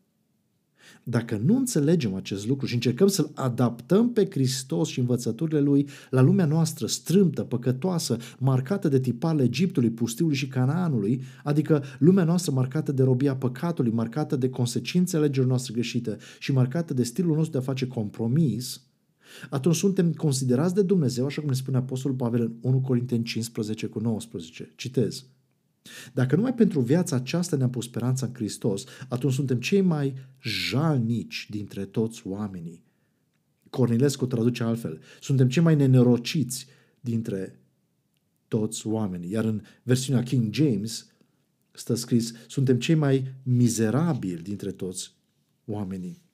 Dacă 1.10 1.40
nu 1.44 1.56
înțelegem 1.56 2.14
acest 2.14 2.46
lucru 2.46 2.66
și 2.66 2.74
încercăm 2.74 3.06
să-L 3.06 3.30
adaptăm 3.34 4.12
pe 4.12 4.28
Hristos 4.30 4.88
și 4.88 4.98
învățăturile 4.98 5.60
Lui 5.60 5.88
la 6.10 6.20
lumea 6.20 6.44
noastră 6.44 6.86
strâmtă, 6.86 7.42
păcătoasă, 7.42 8.16
marcată 8.38 8.88
de 8.88 9.00
tiparele 9.00 9.42
Egiptului, 9.42 9.90
pustiului 9.90 10.36
și 10.36 10.48
Canaanului, 10.48 11.22
adică 11.44 11.82
lumea 11.98 12.24
noastră 12.24 12.52
marcată 12.52 12.92
de 12.92 13.02
robia 13.02 13.36
păcatului, 13.36 13.92
marcată 13.92 14.36
de 14.36 14.48
consecințele 14.48 15.22
legilor 15.22 15.46
noastre 15.46 15.72
greșite 15.72 16.16
și 16.38 16.52
marcată 16.52 16.94
de 16.94 17.02
stilul 17.02 17.34
nostru 17.34 17.52
de 17.52 17.58
a 17.58 17.60
face 17.60 17.86
compromis, 17.86 18.82
atunci 19.50 19.76
suntem 19.76 20.12
considerați 20.12 20.74
de 20.74 20.82
Dumnezeu, 20.82 21.24
așa 21.24 21.40
cum 21.40 21.50
ne 21.50 21.56
spune 21.56 21.76
Apostolul 21.76 22.16
Pavel 22.16 22.40
în 22.40 22.52
1 22.60 22.80
Corinteni 22.80 23.24
15 23.24 23.86
cu 23.86 23.98
19. 23.98 24.72
Citez. 24.76 25.24
Dacă 26.12 26.36
numai 26.36 26.54
pentru 26.54 26.80
viața 26.80 27.16
aceasta 27.16 27.56
ne-am 27.56 27.70
pus 27.70 27.84
speranța 27.84 28.26
în 28.26 28.34
Hristos, 28.34 28.84
atunci 29.08 29.32
suntem 29.32 29.60
cei 29.60 29.80
mai 29.80 30.14
jalnici 30.42 31.46
dintre 31.50 31.84
toți 31.84 32.26
oamenii. 32.26 32.86
Cornilescu 33.70 34.26
traduce 34.26 34.62
altfel. 34.62 35.00
Suntem 35.20 35.48
cei 35.48 35.62
mai 35.62 35.76
nenorociți 35.76 36.66
dintre 37.00 37.60
toți 38.48 38.86
oamenii. 38.86 39.30
Iar 39.30 39.44
în 39.44 39.62
versiunea 39.82 40.22
King 40.22 40.54
James 40.54 41.06
stă 41.72 41.94
scris, 41.94 42.32
suntem 42.46 42.78
cei 42.78 42.94
mai 42.94 43.34
mizerabili 43.42 44.42
dintre 44.42 44.70
toți 44.70 45.14
oamenii. 45.64 46.26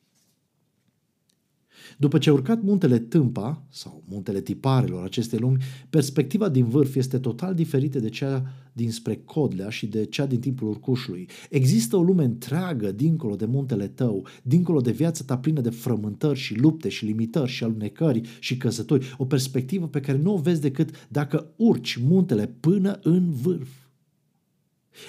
După 1.99 2.19
ce 2.19 2.31
a 2.31 2.33
urcat 2.33 2.62
muntele 2.62 2.99
Tâmpa, 2.99 3.62
sau 3.69 4.02
muntele 4.09 4.40
tiparelor 4.40 5.04
acestei 5.04 5.38
lumi, 5.38 5.62
perspectiva 5.90 6.49
din 6.49 6.69
vârf 6.69 6.95
este 6.95 7.19
total 7.19 7.54
diferită 7.54 7.99
de 7.99 8.09
cea 8.09 8.52
dinspre 8.73 9.21
Codlea 9.25 9.69
și 9.69 9.87
de 9.87 10.04
cea 10.04 10.26
din 10.26 10.40
timpul 10.40 10.69
urcușului. 10.69 11.28
Există 11.50 11.97
o 11.97 12.02
lume 12.02 12.25
întreagă 12.25 12.93
dincolo 12.93 13.37
de 13.37 13.45
muntele 13.45 13.87
tău, 13.87 14.26
dincolo 14.43 14.81
de 14.81 14.90
viața 14.90 15.25
ta 15.25 15.38
plină 15.38 15.61
de 15.61 15.71
frământări 15.71 16.38
și 16.38 16.59
lupte 16.59 16.88
și 16.88 17.04
limitări 17.04 17.50
și 17.50 17.64
alunecări 17.64 18.21
și 18.38 18.57
căzători. 18.57 19.14
O 19.19 19.25
perspectivă 19.25 19.88
pe 19.88 20.00
care 20.00 20.19
nu 20.19 20.35
o 20.35 20.38
vezi 20.38 20.61
decât 20.61 21.07
dacă 21.09 21.52
urci 21.57 21.97
muntele 21.97 22.47
până 22.61 22.99
în 23.02 23.31
vârf. 23.31 23.84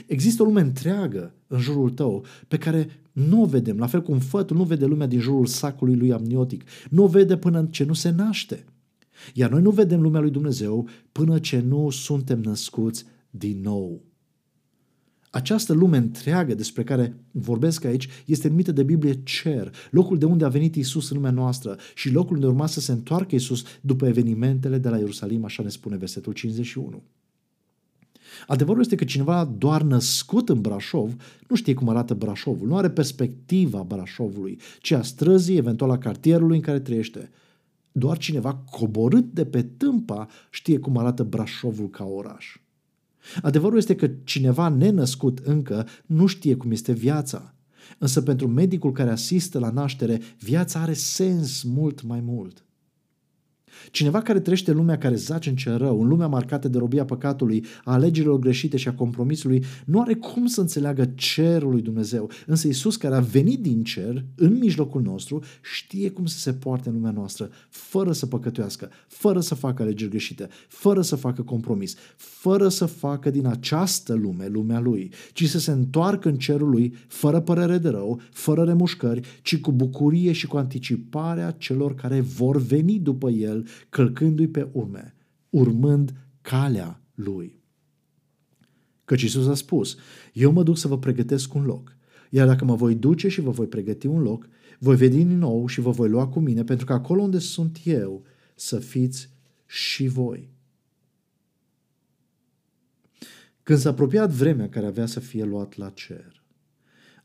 Există 0.05 0.41
o 0.41 0.45
lume 0.45 0.61
întreagă 0.61 1.33
în 1.47 1.59
jurul 1.59 1.89
tău 1.89 2.25
pe 2.47 2.57
care 2.57 2.87
nu 3.11 3.41
o 3.41 3.45
vedem, 3.45 3.77
la 3.77 3.87
fel 3.87 4.01
cum 4.01 4.19
fătul 4.19 4.57
nu 4.57 4.63
vede 4.63 4.85
lumea 4.85 5.07
din 5.07 5.19
jurul 5.19 5.45
sacului 5.45 5.95
lui 5.95 6.11
amniotic. 6.11 6.63
Nu 6.89 7.03
o 7.03 7.07
vede 7.07 7.37
până 7.37 7.67
ce 7.71 7.83
nu 7.83 7.93
se 7.93 8.09
naște. 8.09 8.65
Iar 9.33 9.49
noi 9.49 9.61
nu 9.61 9.69
vedem 9.69 10.01
lumea 10.01 10.21
lui 10.21 10.31
Dumnezeu 10.31 10.87
până 11.11 11.39
ce 11.39 11.59
nu 11.59 11.89
suntem 11.89 12.39
născuți 12.39 13.05
din 13.29 13.61
nou. 13.61 14.03
Această 15.35 15.73
lume 15.73 15.97
întreagă 15.97 16.53
despre 16.53 16.83
care 16.83 17.15
vorbesc 17.31 17.83
aici 17.83 18.07
este 18.25 18.47
numită 18.47 18.71
de 18.71 18.83
Biblie 18.83 19.23
cer, 19.23 19.75
locul 19.91 20.17
de 20.17 20.25
unde 20.25 20.45
a 20.45 20.49
venit 20.49 20.75
Isus 20.75 21.09
în 21.09 21.15
lumea 21.15 21.31
noastră 21.31 21.77
și 21.95 22.11
locul 22.11 22.35
unde 22.35 22.47
urma 22.47 22.65
să 22.65 22.79
se 22.79 22.91
întoarcă 22.91 23.35
Isus 23.35 23.63
după 23.81 24.05
evenimentele 24.05 24.77
de 24.77 24.89
la 24.89 24.97
Ierusalim, 24.97 25.43
așa 25.43 25.63
ne 25.63 25.69
spune 25.69 25.97
versetul 25.97 26.33
51. 26.33 27.03
Adevărul 28.47 28.81
este 28.81 28.95
că 28.95 29.03
cineva 29.03 29.53
doar 29.57 29.81
născut 29.81 30.49
în 30.49 30.61
Brașov 30.61 31.13
nu 31.47 31.55
știe 31.55 31.73
cum 31.73 31.89
arată 31.89 32.13
Brașovul, 32.13 32.67
nu 32.67 32.77
are 32.77 32.89
perspectiva 32.89 33.83
Brașovului, 33.83 34.59
ci 34.79 34.91
a 34.91 35.01
străzii, 35.01 35.57
eventual 35.57 35.89
a 35.89 35.97
cartierului 35.97 36.55
în 36.55 36.61
care 36.61 36.79
trăiește. 36.79 37.29
Doar 37.91 38.17
cineva 38.17 38.55
coborât 38.71 39.33
de 39.33 39.45
pe 39.45 39.63
tâmpa 39.63 40.27
știe 40.49 40.79
cum 40.79 40.97
arată 40.97 41.23
Brașovul 41.23 41.89
ca 41.89 42.03
oraș. 42.03 42.57
Adevărul 43.41 43.77
este 43.77 43.95
că 43.95 44.09
cineva 44.23 44.69
nenăscut 44.69 45.39
încă 45.43 45.87
nu 46.05 46.25
știe 46.25 46.55
cum 46.55 46.71
este 46.71 46.91
viața. 46.91 47.53
Însă 47.97 48.21
pentru 48.21 48.47
medicul 48.47 48.91
care 48.91 49.09
asistă 49.09 49.59
la 49.59 49.69
naștere, 49.69 50.21
viața 50.39 50.79
are 50.79 50.93
sens 50.93 51.63
mult 51.63 52.03
mai 52.03 52.19
mult. 52.19 52.63
Cineva 53.91 54.21
care 54.21 54.39
trăiește 54.39 54.71
în 54.71 54.77
lumea 54.77 54.97
care 54.97 55.15
zace 55.15 55.49
în 55.49 55.55
cer 55.55 55.77
rău, 55.77 56.01
în 56.01 56.07
lumea 56.07 56.27
marcată 56.27 56.67
de 56.67 56.77
robia 56.77 57.05
păcatului, 57.05 57.65
a 57.83 57.93
alegerilor 57.93 58.39
greșite 58.39 58.77
și 58.77 58.87
a 58.87 58.93
compromisului, 58.93 59.63
nu 59.85 60.01
are 60.01 60.13
cum 60.13 60.45
să 60.45 60.61
înțeleagă 60.61 61.05
cerul 61.15 61.71
lui 61.71 61.81
Dumnezeu. 61.81 62.29
Însă 62.45 62.67
Isus, 62.67 62.95
care 62.95 63.15
a 63.15 63.19
venit 63.19 63.59
din 63.61 63.83
cer, 63.83 64.25
în 64.35 64.57
mijlocul 64.57 65.01
nostru, 65.01 65.43
știe 65.73 66.09
cum 66.09 66.25
să 66.25 66.37
se 66.37 66.53
poarte 66.53 66.89
în 66.89 66.95
lumea 66.95 67.11
noastră, 67.11 67.49
fără 67.69 68.11
să 68.11 68.25
păcătuiască, 68.25 68.89
fără 69.07 69.39
să 69.39 69.55
facă 69.55 69.81
alegeri 69.81 70.09
greșite, 70.09 70.47
fără 70.67 71.01
să 71.01 71.15
facă 71.15 71.41
compromis, 71.41 71.95
fără 72.15 72.67
să 72.67 72.85
facă 72.85 73.29
din 73.29 73.45
această 73.45 74.13
lume 74.13 74.47
lumea 74.47 74.79
lui, 74.79 75.11
ci 75.33 75.47
să 75.47 75.59
se 75.59 75.71
întoarcă 75.71 76.29
în 76.29 76.35
cerul 76.37 76.69
lui, 76.69 76.93
fără 77.07 77.39
părere 77.39 77.77
de 77.77 77.89
rău, 77.89 78.21
fără 78.31 78.63
remușcări, 78.63 79.27
ci 79.41 79.57
cu 79.57 79.71
bucurie 79.71 80.31
și 80.31 80.47
cu 80.47 80.57
anticiparea 80.57 81.51
celor 81.51 81.95
care 81.95 82.21
vor 82.21 82.61
veni 82.61 82.99
după 82.99 83.29
el 83.29 83.64
călcându-i 83.89 84.47
pe 84.47 84.67
urme, 84.71 85.15
urmând 85.49 86.13
calea 86.41 87.01
lui. 87.15 87.63
Căci 89.05 89.21
Iisus 89.21 89.47
a 89.47 89.55
spus, 89.55 89.97
eu 90.33 90.51
mă 90.51 90.63
duc 90.63 90.77
să 90.77 90.87
vă 90.87 90.99
pregătesc 90.99 91.53
un 91.53 91.65
loc, 91.65 91.95
iar 92.29 92.47
dacă 92.47 92.65
mă 92.65 92.75
voi 92.75 92.95
duce 92.95 93.27
și 93.27 93.41
vă 93.41 93.51
voi 93.51 93.67
pregăti 93.67 94.07
un 94.07 94.21
loc, 94.21 94.47
voi 94.79 94.95
veni 94.95 95.15
din 95.15 95.37
nou 95.37 95.67
și 95.67 95.81
vă 95.81 95.91
voi 95.91 96.09
lua 96.09 96.27
cu 96.27 96.39
mine, 96.39 96.63
pentru 96.63 96.85
că 96.85 96.93
acolo 96.93 97.21
unde 97.21 97.39
sunt 97.39 97.79
eu, 97.83 98.23
să 98.55 98.79
fiți 98.79 99.29
și 99.65 100.07
voi. 100.07 100.53
Când 103.63 103.79
s-a 103.79 103.89
apropiat 103.89 104.29
vremea 104.29 104.69
care 104.69 104.85
avea 104.85 105.05
să 105.05 105.19
fie 105.19 105.43
luat 105.43 105.77
la 105.77 105.89
cer, 105.89 106.43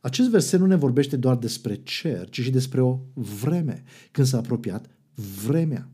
acest 0.00 0.30
verset 0.30 0.60
nu 0.60 0.66
ne 0.66 0.76
vorbește 0.76 1.16
doar 1.16 1.36
despre 1.36 1.74
cer, 1.74 2.28
ci 2.28 2.40
și 2.40 2.50
despre 2.50 2.80
o 2.80 2.98
vreme, 3.14 3.82
când 4.10 4.26
s-a 4.26 4.38
apropiat 4.38 4.90
vremea. 5.44 5.88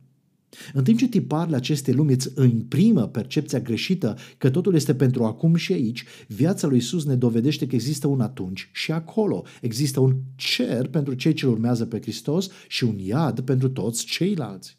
În 0.72 0.84
timp 0.84 0.98
ce 0.98 1.08
tiparele 1.08 1.56
acestei 1.56 1.94
lumi 1.94 2.12
îți 2.12 2.30
imprimă 2.42 3.08
percepția 3.08 3.60
greșită 3.60 4.16
că 4.38 4.50
totul 4.50 4.74
este 4.74 4.94
pentru 4.94 5.24
acum 5.24 5.54
și 5.54 5.72
aici, 5.72 6.04
viața 6.26 6.66
lui 6.66 6.76
Isus 6.76 7.04
ne 7.04 7.14
dovedește 7.14 7.66
că 7.66 7.74
există 7.74 8.06
un 8.06 8.20
atunci 8.20 8.70
și 8.72 8.92
acolo. 8.92 9.44
Există 9.60 10.00
un 10.00 10.16
cer 10.34 10.88
pentru 10.88 11.14
cei 11.14 11.32
ce 11.32 11.46
urmează 11.46 11.86
pe 11.86 12.00
Hristos 12.00 12.48
și 12.68 12.84
un 12.84 12.98
iad 12.98 13.40
pentru 13.40 13.68
toți 13.68 14.04
ceilalți. 14.04 14.78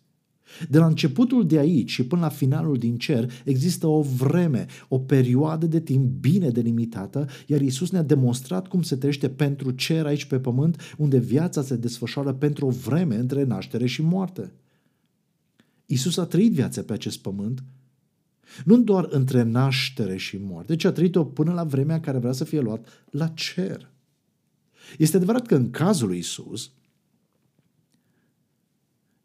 De 0.69 0.77
la 0.77 0.85
începutul 0.85 1.47
de 1.47 1.57
aici 1.57 1.89
și 1.89 2.05
până 2.05 2.21
la 2.21 2.29
finalul 2.29 2.77
din 2.77 2.97
cer 2.97 3.31
există 3.43 3.87
o 3.87 4.01
vreme, 4.01 4.65
o 4.87 4.99
perioadă 4.99 5.65
de 5.65 5.79
timp 5.79 6.05
bine 6.19 6.49
delimitată, 6.49 7.27
iar 7.45 7.61
Isus 7.61 7.91
ne-a 7.91 8.03
demonstrat 8.03 8.67
cum 8.67 8.81
se 8.81 8.95
trăiește 8.95 9.29
pentru 9.29 9.71
cer 9.71 10.05
aici 10.05 10.25
pe 10.25 10.39
pământ, 10.39 10.95
unde 10.97 11.17
viața 11.17 11.61
se 11.61 11.75
desfășoară 11.75 12.33
pentru 12.33 12.65
o 12.65 12.69
vreme 12.69 13.15
între 13.15 13.43
naștere 13.43 13.85
și 13.85 14.01
moarte. 14.01 14.51
Isus 15.87 16.17
a 16.17 16.25
trăit 16.25 16.51
viața 16.51 16.81
pe 16.81 16.93
acest 16.93 17.19
pământ, 17.19 17.63
nu 18.65 18.77
doar 18.77 19.07
între 19.09 19.43
naștere 19.43 20.17
și 20.17 20.37
moarte, 20.37 20.75
ci 20.75 20.83
a 20.83 20.91
trăit-o 20.91 21.25
până 21.25 21.53
la 21.53 21.63
vremea 21.63 21.95
în 21.95 22.01
care 22.01 22.17
vrea 22.17 22.31
să 22.31 22.43
fie 22.43 22.59
luat 22.59 23.05
la 23.11 23.27
cer. 23.27 23.91
Este 24.97 25.15
adevărat 25.15 25.45
că 25.45 25.55
în 25.55 25.69
cazul 25.69 26.07
lui 26.07 26.17
Isus, 26.17 26.71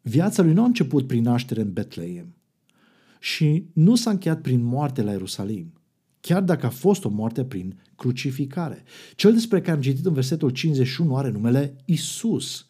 Viața 0.05 0.43
lui 0.43 0.53
nu 0.53 0.61
a 0.61 0.65
început 0.65 1.07
prin 1.07 1.23
naștere 1.23 1.61
în 1.61 1.73
Betleem 1.73 2.35
și 3.19 3.65
nu 3.73 3.95
s-a 3.95 4.09
încheiat 4.09 4.41
prin 4.41 4.63
moarte 4.63 5.01
la 5.01 5.11
Ierusalim, 5.11 5.73
chiar 6.19 6.41
dacă 6.41 6.65
a 6.65 6.69
fost 6.69 7.05
o 7.05 7.09
moarte 7.09 7.45
prin 7.45 7.79
crucificare. 7.95 8.83
Cel 9.15 9.33
despre 9.33 9.61
care 9.61 9.71
am 9.71 9.81
citit 9.81 10.05
în 10.05 10.13
versetul 10.13 10.49
51 10.49 11.15
are 11.15 11.29
numele 11.29 11.75
Isus, 11.85 12.67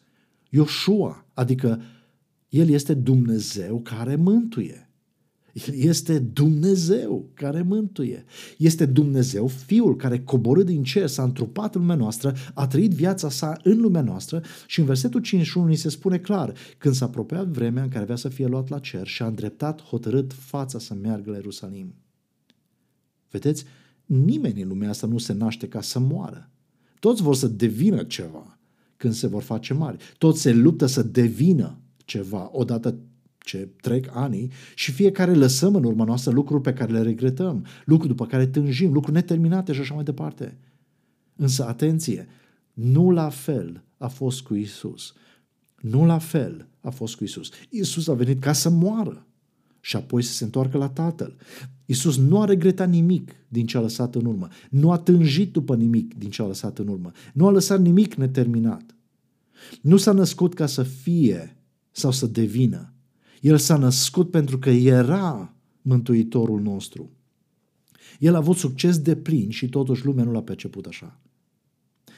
Ioshua, 0.50 1.26
adică 1.34 1.82
el 2.54 2.68
este 2.68 2.94
Dumnezeu 2.94 3.80
care 3.80 4.16
mântuie. 4.16 4.90
El 5.52 5.74
este 5.74 6.18
Dumnezeu 6.18 7.30
care 7.34 7.62
mântuie. 7.62 8.24
Este 8.58 8.86
Dumnezeu, 8.86 9.46
Fiul 9.46 9.96
care 9.96 10.20
coborât 10.20 10.66
din 10.66 10.82
cer, 10.82 11.06
s-a 11.06 11.22
întrupat 11.22 11.74
în 11.74 11.80
lumea 11.80 11.96
noastră, 11.96 12.34
a 12.54 12.66
trăit 12.66 12.90
viața 12.90 13.30
sa 13.30 13.56
în 13.62 13.80
lumea 13.80 14.00
noastră 14.00 14.42
și 14.66 14.80
în 14.80 14.86
versetul 14.86 15.20
51 15.20 15.66
ni 15.66 15.74
se 15.74 15.88
spune 15.88 16.18
clar, 16.18 16.52
când 16.78 16.94
s-a 16.94 17.04
apropiat 17.04 17.46
vremea 17.46 17.82
în 17.82 17.88
care 17.88 18.02
avea 18.02 18.16
să 18.16 18.28
fie 18.28 18.46
luat 18.46 18.68
la 18.68 18.78
cer 18.78 19.06
și 19.06 19.22
a 19.22 19.26
îndreptat 19.26 19.82
hotărât 19.82 20.32
fața 20.32 20.78
să 20.78 20.94
meargă 20.94 21.30
la 21.30 21.36
Ierusalim. 21.36 21.94
Vedeți, 23.30 23.64
nimeni 24.04 24.62
în 24.62 24.68
lumea 24.68 24.88
asta 24.88 25.06
nu 25.06 25.18
se 25.18 25.32
naște 25.32 25.68
ca 25.68 25.80
să 25.80 25.98
moară. 25.98 26.50
Toți 26.98 27.22
vor 27.22 27.34
să 27.34 27.46
devină 27.46 28.02
ceva 28.02 28.58
când 28.96 29.14
se 29.14 29.26
vor 29.26 29.42
face 29.42 29.74
mari. 29.74 29.96
Toți 30.18 30.40
se 30.40 30.52
luptă 30.52 30.86
să 30.86 31.02
devină 31.02 31.78
ceva 32.04 32.48
odată 32.52 32.98
ce 33.38 33.68
trec 33.80 34.10
ani 34.12 34.52
și 34.74 34.92
fiecare 34.92 35.34
lăsăm 35.34 35.74
în 35.74 35.84
urma 35.84 36.04
noastră 36.04 36.32
lucruri 36.32 36.62
pe 36.62 36.72
care 36.72 36.92
le 36.92 37.02
regretăm, 37.02 37.66
lucruri 37.84 38.14
după 38.14 38.26
care 38.26 38.46
tânjim, 38.46 38.92
lucruri 38.92 39.16
neterminate 39.16 39.72
și 39.72 39.80
așa 39.80 39.94
mai 39.94 40.04
departe. 40.04 40.58
Însă, 41.36 41.66
atenție, 41.66 42.28
nu 42.72 43.10
la 43.10 43.28
fel 43.28 43.84
a 43.98 44.08
fost 44.08 44.42
cu 44.42 44.54
Isus. 44.54 45.12
Nu 45.80 46.06
la 46.06 46.18
fel 46.18 46.68
a 46.80 46.90
fost 46.90 47.16
cu 47.16 47.24
Isus. 47.24 47.48
Isus 47.70 48.08
a 48.08 48.14
venit 48.14 48.40
ca 48.40 48.52
să 48.52 48.68
moară 48.68 49.26
și 49.80 49.96
apoi 49.96 50.22
să 50.22 50.32
se 50.32 50.44
întoarcă 50.44 50.78
la 50.78 50.88
Tatăl. 50.88 51.36
Isus 51.86 52.16
nu 52.16 52.40
a 52.40 52.44
regretat 52.44 52.88
nimic 52.88 53.34
din 53.48 53.66
ce 53.66 53.76
a 53.76 53.80
lăsat 53.80 54.14
în 54.14 54.24
urmă. 54.24 54.48
Nu 54.70 54.90
a 54.90 54.98
tânjit 54.98 55.52
după 55.52 55.76
nimic 55.76 56.14
din 56.14 56.30
ce 56.30 56.42
a 56.42 56.46
lăsat 56.46 56.78
în 56.78 56.88
urmă. 56.88 57.10
Nu 57.32 57.46
a 57.46 57.50
lăsat 57.50 57.80
nimic 57.80 58.14
neterminat. 58.14 58.94
Nu 59.80 59.96
s-a 59.96 60.12
născut 60.12 60.54
ca 60.54 60.66
să 60.66 60.82
fie 60.82 61.56
sau 61.96 62.10
să 62.10 62.26
devină, 62.26 62.92
el 63.40 63.58
s-a 63.58 63.76
născut 63.76 64.30
pentru 64.30 64.58
că 64.58 64.70
era 64.70 65.54
Mântuitorul 65.82 66.60
nostru. 66.60 67.10
El 68.18 68.34
a 68.34 68.36
avut 68.36 68.56
succes 68.56 68.98
de 68.98 69.16
plin 69.16 69.50
și 69.50 69.68
totuși 69.68 70.04
lumea 70.04 70.24
nu 70.24 70.32
l-a 70.32 70.42
perceput 70.42 70.86
așa. 70.86 71.20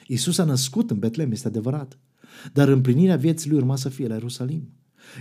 Isus 0.06 0.38
a 0.38 0.44
născut 0.44 0.90
în 0.90 0.98
Betlehem, 0.98 1.32
este 1.32 1.46
adevărat, 1.46 1.98
dar 2.52 2.68
împlinirea 2.68 3.16
vieții 3.16 3.50
lui 3.50 3.58
urma 3.58 3.76
să 3.76 3.88
fie 3.88 4.06
la 4.06 4.14
Ierusalim. 4.14 4.68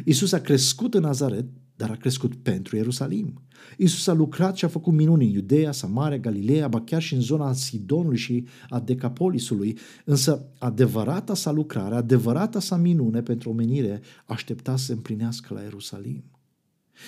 Isus 0.06 0.32
a 0.32 0.40
crescut 0.40 0.94
în 0.94 1.02
Nazaret, 1.02 1.46
dar 1.75 1.89
a 1.89 1.96
crescut 1.96 2.36
pentru 2.36 2.75
Ierusalim. 2.75 3.41
Isus 3.77 4.08
a 4.08 4.13
lucrat 4.13 4.55
și 4.55 4.65
a 4.65 4.67
făcut 4.67 4.94
minuni 4.94 5.25
în 5.25 5.32
Iudeea, 5.32 5.72
Samaria, 5.72 6.17
Galileea, 6.17 6.67
ba 6.67 6.82
chiar 6.82 7.01
și 7.01 7.13
în 7.13 7.22
zona 7.22 7.53
Sidonului 7.53 8.17
și 8.17 8.46
a 8.70 8.79
Decapolisului, 8.79 9.77
însă 10.05 10.46
adevărata 10.58 11.34
sa 11.34 11.51
lucrare, 11.51 11.96
adevărata 11.96 12.60
sa 12.60 12.77
minune 12.77 13.22
pentru 13.22 13.50
omenire 13.50 14.01
aștepta 14.25 14.75
să 14.75 14.86
se 14.86 14.94
împlinească 14.94 15.53
la 15.53 15.62
Ierusalim. 15.62 16.24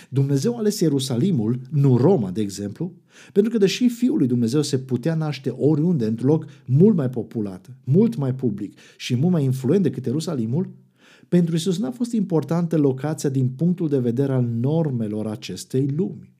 Dumnezeu 0.10 0.56
a 0.56 0.58
ales 0.58 0.80
Ierusalimul, 0.80 1.60
nu 1.72 1.98
Roma, 1.98 2.32
de 2.32 2.42
exemplu, 2.42 2.94
pentru 3.34 3.52
că 3.52 3.58
deși 3.58 3.90
Fiul 3.90 4.18
lui 4.18 4.28
Dumnezeu 4.28 4.62
se 4.62 4.80
putea 4.80 5.16
naște 5.16 5.50
oriunde, 5.50 6.06
într-un 6.06 6.30
loc 6.30 6.46
mult 6.66 6.96
mai 6.96 7.10
populat, 7.10 7.78
mult 7.84 8.16
mai 8.16 8.36
public 8.36 8.80
și 8.98 9.16
mult 9.16 9.32
mai 9.32 9.44
influent 9.44 9.84
decât 9.84 10.06
Ierusalimul, 10.06 10.70
pentru 11.28 11.56
Isus 11.56 11.78
n-a 11.78 11.92
fost 11.92 12.12
importantă 12.12 12.78
locația 12.78 13.30
din 13.30 13.50
punctul 13.50 13.90
de 13.90 14.00
vedere 14.00 14.34
al 14.34 14.44
normelor 14.44 15.28
acestei 15.28 15.88
lumi. 15.88 16.34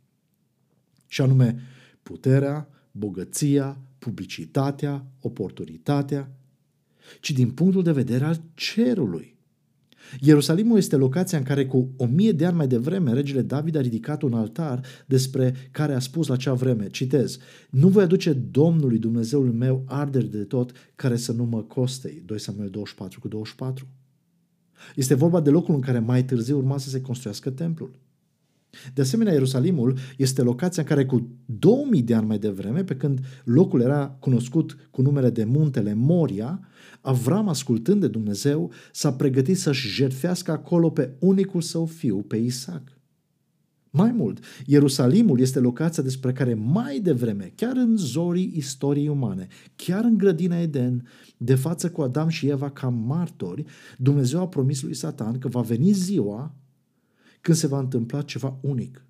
Și 1.08 1.22
anume 1.22 1.60
puterea, 2.04 2.70
bogăția, 2.92 3.78
publicitatea, 4.00 5.06
oportunitatea, 5.22 6.32
ci 7.20 7.32
din 7.32 7.52
punctul 7.52 7.84
de 7.84 7.92
vedere 7.92 8.26
al 8.26 8.42
cerului. 8.54 9.36
Ierusalimul 10.20 10.78
este 10.78 10.96
locația 10.96 11.38
în 11.38 11.44
care 11.44 11.66
cu 11.66 11.90
o 11.98 12.06
mie 12.06 12.32
de 12.32 12.46
ani 12.46 12.56
mai 12.56 12.68
devreme 12.68 13.14
regele 13.14 13.42
David 13.42 13.76
a 13.76 13.82
ridicat 13.82 14.22
un 14.22 14.34
altar 14.34 14.86
despre 15.06 15.54
care 15.72 15.94
a 15.94 16.00
spus 16.00 16.28
la 16.28 16.34
acea 16.34 16.54
vreme, 16.54 16.88
citez, 16.88 17.38
Nu 17.70 17.88
voi 17.88 18.04
aduce 18.04 18.34
Domnului 18.34 18.98
Dumnezeului 18.98 19.54
meu 19.54 19.84
arderi 19.86 20.30
de 20.30 20.44
tot 20.44 20.72
care 20.96 21.16
să 21.16 21.32
nu 21.32 21.44
mă 21.44 21.62
costei. 21.62 22.24
2 22.26 22.40
Samuel 22.40 22.70
24 22.70 23.20
cu 23.20 23.28
24. 23.28 23.88
Este 24.96 25.14
vorba 25.14 25.40
de 25.40 25.50
locul 25.50 25.76
în 25.76 25.82
care 25.82 26.00
mai 26.00 26.26
târziu 26.26 26.58
urma 26.58 26.78
să 26.78 26.90
se 26.90 27.02
construiască 27.02 27.50
templul. 27.50 27.92
De 28.94 29.02
asemenea, 29.02 29.34
Ierusalimul 29.34 29.98
este 30.18 30.42
locația 30.42 30.82
în 30.82 30.88
care 30.90 31.06
cu 31.06 31.30
2000 31.46 32.02
de 32.02 32.16
ani 32.16 32.28
mai 32.28 32.40
devreme, 32.40 32.84
pe 32.84 32.96
când 32.96 33.20
locul 33.44 33.82
era 33.82 34.18
cunoscut 34.20 34.90
cu 34.92 35.02
numele 35.02 35.30
de 35.30 35.44
muntele 35.44 35.94
Moria, 35.94 36.60
Avram, 37.02 37.48
ascultând 37.48 38.02
de 38.02 38.08
Dumnezeu, 38.08 38.72
s-a 38.92 39.14
pregătit 39.14 39.58
să-și 39.58 39.88
jertfească 39.88 40.52
acolo 40.52 40.90
pe 40.90 41.12
unicul 41.20 41.62
său 41.62 41.86
fiu, 41.86 42.18
pe 42.18 42.38
Isaac. 42.38 42.97
Mai 43.98 44.12
mult, 44.12 44.44
Ierusalimul 44.66 45.40
este 45.40 45.60
locația 45.60 46.04
despre 46.04 46.34
care 46.34 46.54
mai 46.54 47.00
devreme, 47.00 47.52
chiar 47.56 47.76
în 47.76 47.98
zorii 47.98 48.52
istoriei 48.56 49.08
umane, 49.08 49.48
chiar 49.76 50.04
în 50.04 50.18
grădina 50.18 50.60
Eden, 50.60 51.08
de 51.38 51.56
față 51.56 51.92
cu 51.92 52.02
Adam 52.02 52.28
și 52.28 52.48
Eva 52.48 52.70
ca 52.70 52.90
martori, 52.90 53.66
Dumnezeu 53.98 54.40
a 54.40 54.48
promis 54.48 54.82
lui 54.82 54.94
Satan 54.94 55.40
că 55.40 55.48
va 55.48 55.62
veni 55.62 55.92
ziua 55.92 56.56
când 57.42 57.58
se 57.58 57.68
va 57.68 57.80
întâmpla 57.80 58.22
ceva 58.22 58.58
unic. 58.62 59.06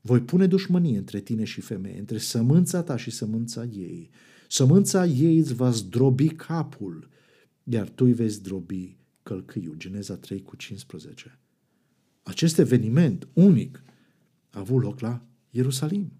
Voi 0.00 0.20
pune 0.20 0.46
dușmănie 0.46 0.98
între 0.98 1.20
tine 1.20 1.44
și 1.44 1.60
femeie, 1.60 1.98
între 1.98 2.18
sămânța 2.18 2.82
ta 2.82 2.96
și 2.96 3.10
sămânța 3.10 3.64
ei. 3.64 4.10
Sămânța 4.48 5.06
ei 5.06 5.38
îți 5.38 5.54
va 5.54 5.70
zdrobi 5.70 6.28
capul, 6.28 7.08
iar 7.62 7.88
tu 7.88 8.04
îi 8.04 8.12
vei 8.12 8.28
zdrobi 8.28 8.96
călcâiul. 9.22 9.76
Geneza 9.76 10.16
3 10.16 10.42
cu 10.42 10.56
15. 10.56 11.38
Acest 12.24 12.58
eveniment 12.58 13.28
unic 13.32 13.82
a 14.50 14.58
avut 14.58 14.82
loc 14.82 15.00
la 15.00 15.20
Ierusalim. 15.50 16.12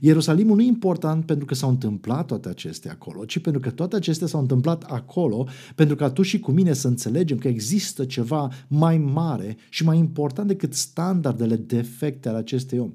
Ierusalimul 0.00 0.56
nu 0.56 0.62
e 0.62 0.66
important 0.66 1.26
pentru 1.26 1.44
că 1.46 1.54
s-au 1.54 1.70
întâmplat 1.70 2.26
toate 2.26 2.48
acestea 2.48 2.92
acolo, 2.92 3.24
ci 3.24 3.38
pentru 3.38 3.60
că 3.60 3.70
toate 3.70 3.96
acestea 3.96 4.26
s-au 4.26 4.40
întâmplat 4.40 4.82
acolo, 4.82 5.48
pentru 5.74 5.96
ca 5.96 6.10
tu 6.10 6.22
și 6.22 6.38
cu 6.38 6.50
mine 6.50 6.72
să 6.72 6.88
înțelegem 6.88 7.38
că 7.38 7.48
există 7.48 8.04
ceva 8.04 8.48
mai 8.68 8.98
mare 8.98 9.56
și 9.68 9.84
mai 9.84 9.98
important 9.98 10.48
decât 10.48 10.74
standardele 10.74 11.56
defecte 11.56 12.28
ale 12.28 12.38
acestei 12.38 12.78
om, 12.78 12.92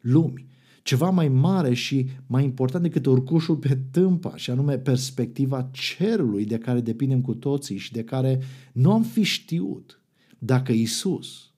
lumi. 0.00 0.46
Ceva 0.82 1.10
mai 1.10 1.28
mare 1.28 1.74
și 1.74 2.08
mai 2.26 2.44
important 2.44 2.82
decât 2.82 3.06
urcușul 3.06 3.56
pe 3.56 3.78
tâmpa, 3.90 4.36
și 4.36 4.50
anume 4.50 4.78
perspectiva 4.78 5.70
cerului 5.72 6.44
de 6.44 6.58
care 6.58 6.80
depindem 6.80 7.20
cu 7.20 7.34
toții 7.34 7.76
și 7.76 7.92
de 7.92 8.04
care 8.04 8.40
nu 8.72 8.92
am 8.92 9.02
fi 9.02 9.22
știut 9.22 10.01
dacă 10.44 10.72
Isus, 10.72 11.50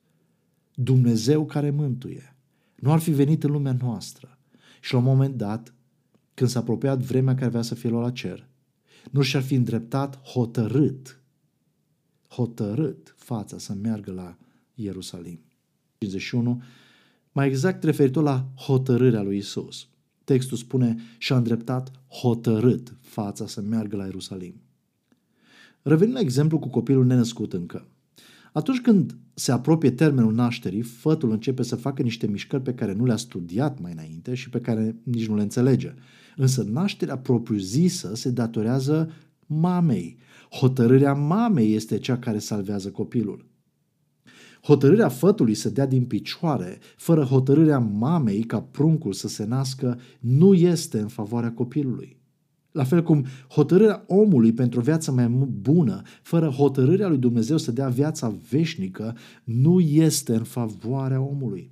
Dumnezeu 0.75 1.47
care 1.47 1.71
mântuie, 1.71 2.37
nu 2.75 2.93
ar 2.93 2.99
fi 2.99 3.11
venit 3.11 3.45
în 3.45 3.51
lumea 3.51 3.77
noastră 3.81 4.39
și 4.81 4.93
la 4.93 4.99
un 4.99 5.05
moment 5.05 5.37
dat, 5.37 5.75
când 6.35 6.51
s-a 6.51 6.59
apropiat 6.59 6.99
vremea 6.99 7.35
care 7.35 7.47
avea 7.47 7.63
să 7.63 7.75
fie 7.75 7.89
luat 7.89 8.03
la 8.03 8.11
cer, 8.11 8.49
nu 9.11 9.23
și-ar 9.23 9.43
fi 9.43 9.55
îndreptat 9.55 10.21
hotărât, 10.23 11.23
hotărât 12.29 13.15
fața 13.17 13.59
să 13.59 13.75
meargă 13.75 14.13
la 14.13 14.37
Ierusalim. 14.75 15.41
51, 15.99 16.63
mai 17.33 17.47
exact 17.47 17.85
referitor 17.85 18.23
la 18.23 18.49
hotărârea 18.55 19.23
lui 19.23 19.37
Isus. 19.37 19.89
Textul 20.25 20.57
spune 20.57 20.97
și-a 21.19 21.37
îndreptat 21.37 21.91
hotărât 22.09 22.97
fața 23.01 23.47
să 23.47 23.61
meargă 23.61 23.97
la 23.97 24.05
Ierusalim. 24.05 24.55
Revenind 25.83 26.15
la 26.15 26.21
exemplu 26.21 26.59
cu 26.59 26.69
copilul 26.69 27.05
nenăscut 27.05 27.53
încă. 27.53 27.89
Atunci 28.55 28.81
când 28.81 29.17
se 29.35 29.53
apropie 29.53 29.91
termenul 29.91 30.35
nașterii, 30.35 30.83
fătul 30.83 31.31
începe 31.31 31.63
să 31.63 31.77
facă 31.77 32.03
niște 32.03 32.27
mișcări 32.27 32.63
pe 32.63 32.75
care 32.75 32.93
nu 32.93 33.05
le-a 33.05 33.17
studiat 33.17 33.81
mai 33.81 33.93
înainte 33.93 34.35
și 34.35 34.51
pe 34.51 34.61
care 34.61 34.97
nici 35.03 35.29
nu 35.29 35.37
le 35.37 35.43
înțelege. 35.43 35.95
Însă 36.37 36.63
nașterea 36.63 37.19
propriu-zisă 37.19 38.15
se 38.15 38.31
datorează 38.31 39.11
mamei. 39.47 40.19
Hotărârea 40.51 41.13
mamei 41.15 41.75
este 41.75 41.99
cea 41.99 42.19
care 42.19 42.39
salvează 42.39 42.91
copilul. 42.91 43.47
Hotărârea 44.63 45.09
fătului 45.09 45.55
să 45.55 45.71
dea 45.71 45.87
din 45.87 46.05
picioare, 46.05 46.79
fără 46.97 47.23
hotărârea 47.23 47.79
mamei 47.79 48.43
ca 48.43 48.61
pruncul 48.61 49.13
să 49.13 49.29
se 49.29 49.45
nască, 49.45 50.01
nu 50.21 50.55
este 50.55 50.99
în 50.99 51.09
favoarea 51.09 51.53
copilului. 51.53 52.23
La 52.75 52.85
fel 52.85 53.03
cum 53.03 53.25
hotărârea 53.49 54.05
omului 54.07 54.53
pentru 54.53 54.79
o 54.79 54.83
viață 54.83 55.13
mai 55.13 55.29
bună, 55.61 56.03
fără 56.23 56.49
hotărârea 56.49 57.09
lui 57.09 57.19
Dumnezeu 57.19 57.57
să 57.57 57.73
dea 57.73 57.89
viața 57.89 58.37
veșnică, 58.51 59.17
nu 59.45 59.81
este 59.81 60.35
în 60.35 60.43
favoarea 60.43 61.21
omului. 61.21 61.71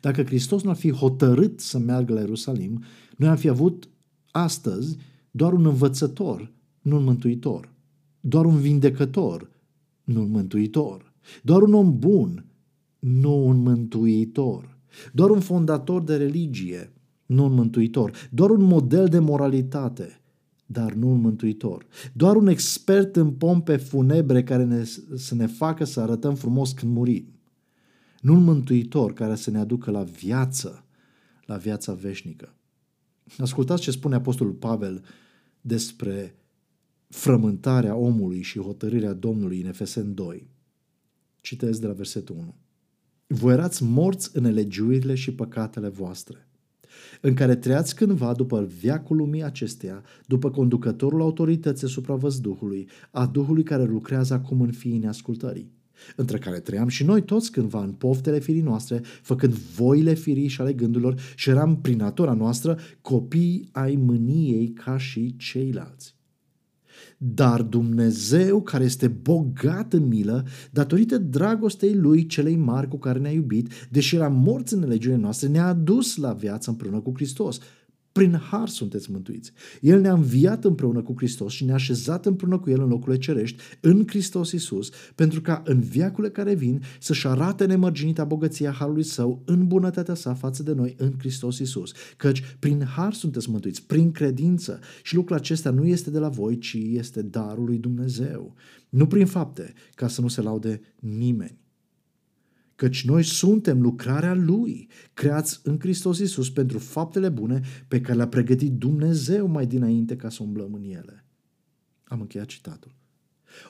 Dacă 0.00 0.22
Hristos 0.22 0.62
nu 0.62 0.70
ar 0.70 0.76
fi 0.76 0.90
hotărât 0.90 1.60
să 1.60 1.78
meargă 1.78 2.12
la 2.12 2.20
Ierusalim, 2.20 2.82
noi 3.16 3.28
am 3.28 3.36
fi 3.36 3.48
avut 3.48 3.88
astăzi 4.30 4.96
doar 5.30 5.52
un 5.52 5.66
învățător, 5.66 6.52
nu 6.80 6.96
un 6.96 7.04
mântuitor. 7.04 7.72
Doar 8.20 8.44
un 8.44 8.60
vindecător, 8.60 9.50
nu 10.04 10.20
un 10.20 10.30
mântuitor. 10.30 11.12
Doar 11.42 11.62
un 11.62 11.74
om 11.74 11.98
bun, 11.98 12.44
nu 12.98 13.46
un 13.46 13.56
mântuitor. 13.56 14.78
Doar 15.12 15.30
un 15.30 15.40
fondator 15.40 16.02
de 16.02 16.16
religie, 16.16 16.91
nu 17.32 17.44
un 17.44 17.52
mântuitor. 17.52 18.12
Doar 18.30 18.50
un 18.50 18.62
model 18.62 19.08
de 19.08 19.18
moralitate, 19.18 20.20
dar 20.66 20.92
nu 20.92 21.10
un 21.10 21.20
mântuitor. 21.20 21.86
Doar 22.12 22.36
un 22.36 22.46
expert 22.46 23.16
în 23.16 23.30
pompe 23.30 23.76
funebre 23.76 24.42
care 24.42 24.64
ne, 24.64 24.84
să 25.16 25.34
ne 25.34 25.46
facă 25.46 25.84
să 25.84 26.00
arătăm 26.00 26.34
frumos 26.34 26.72
când 26.72 26.92
murim. 26.92 27.26
Nu 28.20 28.34
un 28.34 28.42
mântuitor 28.44 29.12
care 29.12 29.34
să 29.34 29.50
ne 29.50 29.58
aducă 29.58 29.90
la 29.90 30.02
viață, 30.02 30.84
la 31.44 31.56
viața 31.56 31.92
veșnică. 31.92 32.54
Ascultați 33.38 33.82
ce 33.82 33.90
spune 33.90 34.14
Apostolul 34.14 34.52
Pavel 34.52 35.04
despre 35.60 36.36
frământarea 37.08 37.94
omului 37.94 38.42
și 38.42 38.58
hotărârea 38.58 39.12
Domnului 39.12 39.60
în 39.60 39.66
Efesen 39.66 40.14
2. 40.14 40.50
Citez 41.40 41.78
de 41.78 41.86
la 41.86 41.92
versetul 41.92 42.36
1. 42.36 42.54
Voi 43.26 43.52
erați 43.52 43.82
morți 43.82 44.36
în 44.36 44.44
elegiuirile 44.44 45.14
și 45.14 45.34
păcatele 45.34 45.88
voastre, 45.88 46.48
în 47.20 47.34
care 47.34 47.54
trăiați 47.54 47.94
cândva 47.94 48.32
după 48.32 48.68
viacul 48.80 49.16
lumii 49.16 49.44
acesteia, 49.44 50.02
după 50.26 50.50
conducătorul 50.50 51.20
autorității 51.20 51.86
asupra 51.86 52.14
văzduhului, 52.14 52.88
a 53.10 53.26
Duhului 53.26 53.62
care 53.62 53.84
lucrează 53.84 54.34
acum 54.34 54.60
în 54.60 54.72
fiii 54.72 54.98
neascultării 54.98 55.70
între 56.16 56.38
care 56.38 56.60
trăiam 56.60 56.88
și 56.88 57.04
noi 57.04 57.22
toți 57.22 57.52
cândva 57.52 57.82
în 57.82 57.92
poftele 57.92 58.38
firii 58.38 58.62
noastre, 58.62 59.00
făcând 59.22 59.52
voile 59.52 60.14
firii 60.14 60.48
și 60.48 60.60
ale 60.60 60.72
gândurilor 60.72 61.20
și 61.34 61.50
eram 61.50 61.80
prin 61.80 61.96
natura 61.96 62.32
noastră 62.32 62.78
copii 63.00 63.68
ai 63.72 63.94
mâniei 63.94 64.68
ca 64.68 64.98
și 64.98 65.36
ceilalți. 65.36 66.14
Dar 67.24 67.62
Dumnezeu, 67.62 68.62
care 68.62 68.84
este 68.84 69.08
bogat 69.08 69.92
în 69.92 70.06
milă, 70.06 70.44
datorită 70.70 71.18
dragostei 71.18 71.94
Lui 71.94 72.26
celei 72.26 72.56
mari 72.56 72.88
cu 72.88 72.98
care 72.98 73.18
ne-a 73.18 73.30
iubit, 73.30 73.68
deși 73.90 74.14
eram 74.14 74.32
morți 74.32 74.74
în 74.74 74.88
legiunile 74.88 75.20
noastre, 75.20 75.48
ne-a 75.48 75.66
adus 75.66 76.16
la 76.16 76.32
viață 76.32 76.70
împreună 76.70 77.00
cu 77.00 77.12
Hristos. 77.14 77.58
Prin 78.12 78.34
har 78.50 78.68
sunteți 78.68 79.10
mântuiți. 79.10 79.52
El 79.80 80.00
ne-a 80.00 80.12
înviat 80.12 80.64
împreună 80.64 81.02
cu 81.02 81.14
Hristos 81.16 81.52
și 81.52 81.64
ne-a 81.64 81.74
așezat 81.74 82.26
împreună 82.26 82.58
cu 82.58 82.70
El 82.70 82.80
în 82.80 82.88
locurile 82.88 83.18
cerești, 83.18 83.62
în 83.80 84.04
Hristos 84.06 84.52
Isus, 84.52 84.90
pentru 85.14 85.40
ca 85.40 85.62
în 85.64 85.80
viacurile 85.80 86.32
care 86.32 86.54
vin 86.54 86.82
să-și 87.00 87.26
arate 87.26 87.64
nemărginita 87.64 88.24
bogăția 88.24 88.70
Harului 88.70 89.02
Său 89.02 89.42
în 89.44 89.66
bunătatea 89.66 90.14
sa 90.14 90.34
față 90.34 90.62
de 90.62 90.72
noi 90.72 90.94
în 90.98 91.12
Hristos 91.18 91.58
Isus. 91.58 91.92
Căci 92.16 92.56
prin 92.58 92.84
har 92.84 93.12
sunteți 93.12 93.50
mântuiți, 93.50 93.86
prin 93.86 94.10
credință. 94.10 94.80
Și 95.02 95.14
lucrul 95.14 95.36
acesta 95.36 95.70
nu 95.70 95.86
este 95.86 96.10
de 96.10 96.18
la 96.18 96.28
voi, 96.28 96.58
ci 96.58 96.72
este 96.74 97.22
darul 97.22 97.64
lui 97.64 97.78
Dumnezeu. 97.78 98.54
Nu 98.88 99.06
prin 99.06 99.26
fapte, 99.26 99.72
ca 99.94 100.08
să 100.08 100.20
nu 100.20 100.28
se 100.28 100.40
laude 100.40 100.80
nimeni 101.00 101.61
căci 102.82 103.04
noi 103.04 103.22
suntem 103.22 103.80
lucrarea 103.80 104.34
Lui, 104.34 104.88
creați 105.14 105.60
în 105.62 105.78
Hristos 105.78 106.18
Iisus 106.18 106.50
pentru 106.50 106.78
faptele 106.78 107.28
bune 107.28 107.60
pe 107.88 108.00
care 108.00 108.16
le-a 108.16 108.28
pregătit 108.28 108.72
Dumnezeu 108.72 109.46
mai 109.46 109.66
dinainte 109.66 110.16
ca 110.16 110.28
să 110.28 110.42
umblăm 110.42 110.74
în 110.74 110.82
ele. 110.82 111.24
Am 112.04 112.20
încheiat 112.20 112.46
citatul. 112.46 112.94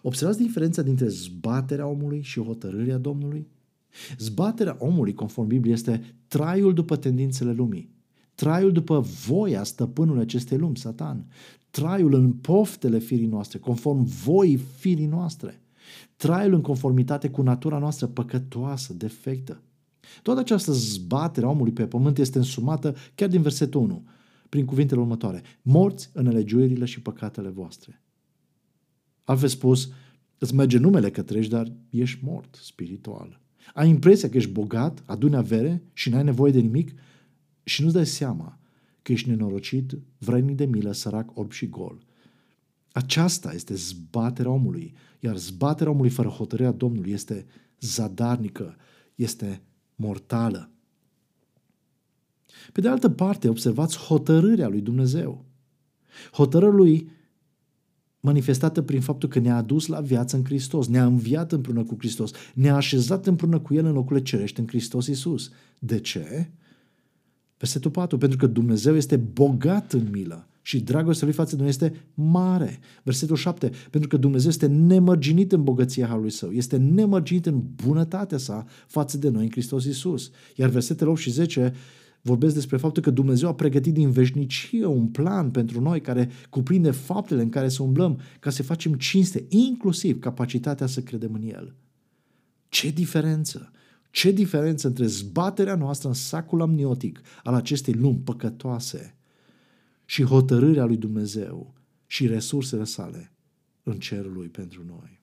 Observați 0.03 0.39
diferența 0.39 0.83
dintre 0.83 1.09
zbaterea 1.09 1.87
omului 1.87 2.23
și 2.23 2.41
hotărârea 2.41 2.99
Domnului? 2.99 3.49
Zbaterea 4.19 4.77
omului, 4.79 5.15
conform 5.15 5.49
Bibliei, 5.49 5.75
este 5.75 6.15
traiul 6.29 6.75
după 6.75 6.97
tendințele 6.97 7.53
lumii, 7.53 7.95
traiul 8.35 8.73
după 8.73 9.01
voia 9.01 9.63
stăpânului 9.63 10.23
acestei 10.23 10.59
lumi, 10.59 10.77
Satan, 10.77 11.27
traiul 11.71 12.15
în 12.15 12.33
poftele 12.33 12.99
firii 12.99 13.27
noastre, 13.27 13.59
conform 13.59 14.05
voii 14.05 14.57
firii 14.57 15.07
noastre 15.07 15.62
traiul 16.17 16.55
în 16.55 16.61
conformitate 16.61 17.31
cu 17.31 17.43
natura 17.43 17.79
noastră 17.79 18.07
păcătoasă, 18.07 18.93
defectă. 18.93 19.63
Toată 20.23 20.41
această 20.41 20.73
zbatere 20.73 21.47
a 21.47 21.49
omului 21.49 21.73
pe 21.73 21.87
pământ 21.87 22.19
este 22.19 22.39
însumată 22.39 22.97
chiar 23.15 23.29
din 23.29 23.43
versetul 23.43 23.81
1, 23.81 24.07
prin 24.49 24.65
cuvintele 24.65 25.01
următoare. 25.01 25.43
Morți 25.63 26.11
în 26.13 26.27
alegiurile 26.27 26.85
și 26.85 27.03
păcatele 27.03 27.49
voastre. 27.49 28.03
Altfel 29.25 29.49
spus, 29.49 29.91
îți 30.39 30.55
merge 30.55 30.79
numele 30.79 31.11
că 31.11 31.23
treci, 31.23 31.49
dar 31.49 31.73
ești 31.91 32.25
mort 32.25 32.59
spiritual. 32.63 33.41
Ai 33.75 33.89
impresia 33.89 34.29
că 34.29 34.37
ești 34.37 34.51
bogat, 34.51 35.03
aduni 35.07 35.37
avere 35.37 35.83
și 35.93 36.11
n-ai 36.11 36.25
nevoie 36.25 36.53
de 36.53 36.61
nimic 36.61 36.93
și 37.65 37.83
nu-ți 37.83 37.95
dai 37.95 38.07
seama 38.07 38.59
că 39.03 39.13
ești 39.13 39.29
nenorocit, 39.29 39.99
vrednic 40.19 40.57
de 40.57 40.65
milă, 40.65 40.93
sărac, 40.93 41.39
orb 41.39 41.53
și 41.53 41.69
gol– 41.69 42.03
aceasta 42.93 43.53
este 43.53 43.75
zbaterea 43.75 44.51
omului, 44.51 44.95
iar 45.21 45.37
zbaterea 45.37 45.93
omului 45.93 46.11
fără 46.11 46.29
hotărârea 46.29 46.73
Domnului 46.73 47.13
este 47.13 47.47
zadarnică, 47.81 48.77
este 49.15 49.63
mortală. 49.95 50.71
Pe 52.73 52.81
de 52.81 52.89
altă 52.89 53.09
parte, 53.09 53.49
observați 53.49 53.99
hotărârea 53.99 54.69
lui 54.69 54.81
Dumnezeu. 54.81 55.45
Hotărârea 56.33 56.75
lui 56.75 57.11
manifestată 58.21 58.83
prin 58.83 59.01
faptul 59.01 59.29
că 59.29 59.39
ne-a 59.39 59.57
adus 59.57 59.87
la 59.87 60.01
viață 60.01 60.37
în 60.37 60.45
Hristos, 60.45 60.89
ne-a 60.89 61.05
înviat 61.05 61.53
împreună 61.53 61.85
cu 61.85 61.95
Hristos, 61.99 62.31
ne-a 62.55 62.75
așezat 62.75 63.27
împreună 63.27 63.61
cu 63.61 63.75
El 63.75 63.85
în 63.85 63.93
locurile 63.93 64.25
cerești 64.25 64.61
în 64.61 64.67
Hristos 64.67 65.07
Isus. 65.07 65.51
De 65.79 66.01
ce? 66.01 66.51
Versetul 67.59 67.91
4. 67.91 68.19
Pentru 68.19 68.39
că 68.39 68.47
Dumnezeu 68.47 68.97
este 68.97 69.17
bogat 69.17 69.93
în 69.93 70.09
milă 70.11 70.47
și 70.63 70.81
dragostea 70.81 71.27
lui 71.27 71.37
față 71.37 71.55
de 71.55 71.61
noi 71.61 71.71
este 71.71 72.07
mare. 72.15 72.79
Versetul 73.03 73.37
7. 73.37 73.71
Pentru 73.91 74.09
că 74.09 74.17
Dumnezeu 74.17 74.51
este 74.51 74.67
nemărginit 74.67 75.53
în 75.53 75.63
bogăția 75.63 76.07
Harului 76.07 76.31
Său, 76.31 76.51
este 76.51 76.77
nemărginit 76.77 77.47
în 77.47 77.63
bunătatea 77.85 78.39
sa 78.39 78.67
față 78.87 79.19
de 79.19 79.29
noi 79.29 79.43
în 79.43 79.51
Hristos 79.51 79.85
Isus. 79.85 80.31
Iar 80.57 80.69
versetele 80.69 81.11
8 81.11 81.19
și 81.19 81.31
10 81.31 81.75
vorbesc 82.21 82.55
despre 82.55 82.77
faptul 82.77 83.03
că 83.03 83.11
Dumnezeu 83.11 83.49
a 83.49 83.55
pregătit 83.55 83.93
din 83.93 84.11
veșnicie 84.11 84.87
un 84.87 85.07
plan 85.07 85.51
pentru 85.51 85.81
noi 85.81 86.01
care 86.01 86.31
cuprinde 86.51 86.91
faptele 86.91 87.43
în 87.43 87.49
care 87.49 87.69
să 87.69 87.83
umblăm 87.83 88.21
ca 88.41 88.51
să 88.51 88.63
facem 88.63 88.95
cinste, 88.95 89.45
inclusiv 89.49 90.19
capacitatea 90.19 90.87
să 90.87 91.01
credem 91.01 91.35
în 91.35 91.43
El. 91.43 91.75
Ce 92.69 92.91
diferență! 92.91 93.71
Ce 94.11 94.31
diferență 94.31 94.87
între 94.87 95.07
zbaterea 95.07 95.75
noastră 95.75 96.09
în 96.09 96.15
sacul 96.15 96.61
amniotic 96.61 97.21
al 97.43 97.55
acestei 97.55 97.95
lumi 97.95 98.21
păcătoase 98.25 99.17
și 100.13 100.23
hotărârea 100.23 100.85
lui 100.85 100.97
Dumnezeu 100.97 101.75
și 102.07 102.27
resursele 102.27 102.85
sale 102.85 103.33
în 103.83 103.99
cerul 103.99 104.33
lui 104.33 104.49
pentru 104.49 104.85
noi. 104.87 105.21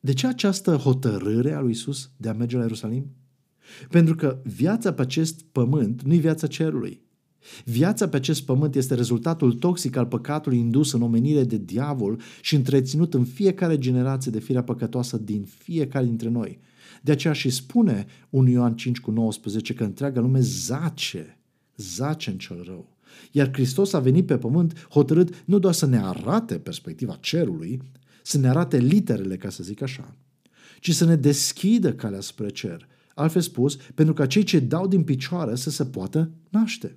De 0.00 0.12
ce 0.12 0.26
această 0.26 0.76
hotărâre 0.76 1.52
a 1.52 1.60
lui 1.60 1.70
Isus 1.70 2.10
de 2.16 2.28
a 2.28 2.32
merge 2.32 2.56
la 2.56 2.62
Ierusalim? 2.62 3.10
Pentru 3.90 4.14
că 4.14 4.40
viața 4.44 4.92
pe 4.92 5.02
acest 5.02 5.42
pământ 5.42 6.02
nu 6.02 6.14
e 6.14 6.16
viața 6.16 6.46
cerului. 6.46 7.02
Viața 7.64 8.08
pe 8.08 8.16
acest 8.16 8.44
pământ 8.44 8.74
este 8.74 8.94
rezultatul 8.94 9.52
toxic 9.52 9.96
al 9.96 10.06
păcatului 10.06 10.58
indus 10.58 10.92
în 10.92 11.02
omenire 11.02 11.44
de 11.44 11.56
diavol 11.56 12.20
și 12.40 12.54
întreținut 12.54 13.14
în 13.14 13.24
fiecare 13.24 13.78
generație 13.78 14.30
de 14.30 14.40
firea 14.40 14.62
păcătoasă 14.62 15.16
din 15.16 15.44
fiecare 15.44 16.04
dintre 16.04 16.28
noi. 16.28 16.60
De 17.02 17.12
aceea 17.12 17.32
și 17.32 17.50
spune 17.50 18.06
1 18.30 18.48
Ioan 18.48 18.76
5 18.76 19.00
cu 19.00 19.10
19 19.10 19.74
că 19.74 19.84
întreaga 19.84 20.20
lume 20.20 20.40
zace, 20.40 21.37
zace 21.78 22.30
în 22.30 22.38
cel 22.38 22.62
rău. 22.64 22.96
Iar 23.32 23.52
Hristos 23.52 23.92
a 23.92 24.00
venit 24.00 24.26
pe 24.26 24.38
pământ 24.38 24.86
hotărât 24.90 25.42
nu 25.44 25.58
doar 25.58 25.74
să 25.74 25.86
ne 25.86 25.98
arate 25.98 26.58
perspectiva 26.58 27.18
cerului, 27.20 27.82
să 28.22 28.38
ne 28.38 28.48
arate 28.48 28.78
literele, 28.78 29.36
ca 29.36 29.50
să 29.50 29.62
zic 29.62 29.82
așa, 29.82 30.16
ci 30.80 30.94
să 30.94 31.04
ne 31.04 31.16
deschidă 31.16 31.92
calea 31.92 32.20
spre 32.20 32.48
cer. 32.48 32.88
Altfel 33.14 33.42
spus, 33.42 33.76
pentru 33.94 34.14
ca 34.14 34.26
cei 34.26 34.42
ce 34.42 34.58
dau 34.58 34.86
din 34.86 35.02
picioare 35.02 35.54
să 35.54 35.70
se 35.70 35.84
poată 35.84 36.30
naște. 36.48 36.96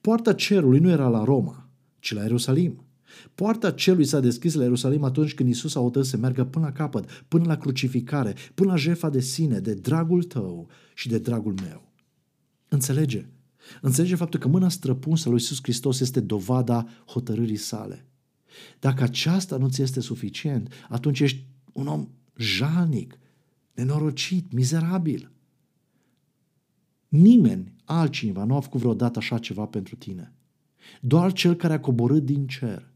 Poarta 0.00 0.32
cerului 0.32 0.78
nu 0.78 0.90
era 0.90 1.08
la 1.08 1.24
Roma, 1.24 1.68
ci 1.98 2.14
la 2.14 2.22
Ierusalim. 2.22 2.84
Poarta 3.34 3.70
celui 3.70 4.04
s-a 4.04 4.20
deschis 4.20 4.54
la 4.54 4.62
Ierusalim 4.62 5.04
atunci 5.04 5.34
când 5.34 5.48
Isus 5.48 5.74
a 5.74 5.80
hotărât 5.80 6.08
să 6.08 6.16
meargă 6.16 6.44
până 6.44 6.64
la 6.64 6.72
capăt, 6.72 7.24
până 7.28 7.44
la 7.46 7.56
crucificare, 7.56 8.34
până 8.54 8.70
la 8.70 8.76
jefa 8.76 9.10
de 9.10 9.20
sine, 9.20 9.58
de 9.58 9.74
dragul 9.74 10.22
tău 10.22 10.68
și 10.94 11.08
de 11.08 11.18
dragul 11.18 11.54
meu. 11.62 11.92
Înțelege? 12.74 13.26
Înțelege 13.80 14.14
faptul 14.14 14.40
că 14.40 14.48
mâna 14.48 14.68
străpunsă 14.68 15.28
lui 15.28 15.38
Isus 15.38 15.58
Hristos 15.62 16.00
este 16.00 16.20
dovada 16.20 16.86
hotărârii 17.06 17.56
sale. 17.56 18.06
Dacă 18.78 19.02
aceasta 19.02 19.56
nu 19.56 19.68
ți 19.68 19.82
este 19.82 20.00
suficient, 20.00 20.72
atunci 20.88 21.20
ești 21.20 21.46
Un 21.72 21.86
om 21.86 22.08
jalnic, 22.36 23.18
nenorocit, 23.74 24.52
mizerabil. 24.52 25.32
Nimeni 27.08 27.74
altcineva 27.84 28.44
nu 28.44 28.56
a 28.56 28.60
făcut 28.60 28.80
vreodată 28.80 29.18
așa 29.18 29.38
ceva 29.38 29.66
pentru 29.66 29.96
tine. 29.96 30.32
Doar 31.00 31.32
cel 31.32 31.54
care 31.54 31.72
a 31.72 31.80
coborât 31.80 32.24
din 32.24 32.46
cer. 32.46 32.93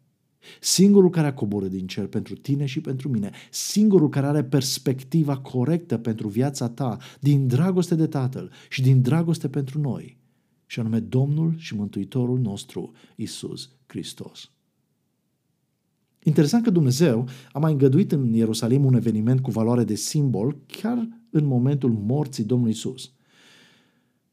Singurul 0.60 1.10
care 1.10 1.26
a 1.26 1.34
coborât 1.34 1.70
din 1.70 1.86
cer 1.86 2.06
pentru 2.06 2.34
tine 2.34 2.66
și 2.66 2.80
pentru 2.80 3.08
mine, 3.08 3.30
singurul 3.50 4.08
care 4.08 4.26
are 4.26 4.44
perspectiva 4.44 5.38
corectă 5.38 5.98
pentru 5.98 6.28
viața 6.28 6.68
ta, 6.68 6.96
din 7.20 7.46
dragoste 7.46 7.94
de 7.94 8.06
Tatăl 8.06 8.50
și 8.68 8.82
din 8.82 9.02
dragoste 9.02 9.48
pentru 9.48 9.80
noi, 9.80 10.18
și 10.66 10.80
anume 10.80 11.00
Domnul 11.00 11.54
și 11.56 11.74
Mântuitorul 11.74 12.38
nostru, 12.38 12.92
Isus 13.16 13.70
Hristos. 13.86 14.50
Interesant 16.22 16.64
că 16.64 16.70
Dumnezeu 16.70 17.28
a 17.52 17.58
mai 17.58 17.72
îngăduit 17.72 18.12
în 18.12 18.32
Ierusalim 18.32 18.84
un 18.84 18.94
eveniment 18.94 19.40
cu 19.40 19.50
valoare 19.50 19.84
de 19.84 19.94
simbol 19.94 20.56
chiar 20.66 21.08
în 21.30 21.44
momentul 21.44 21.92
morții 21.92 22.44
Domnului 22.44 22.72
Isus. 22.72 23.12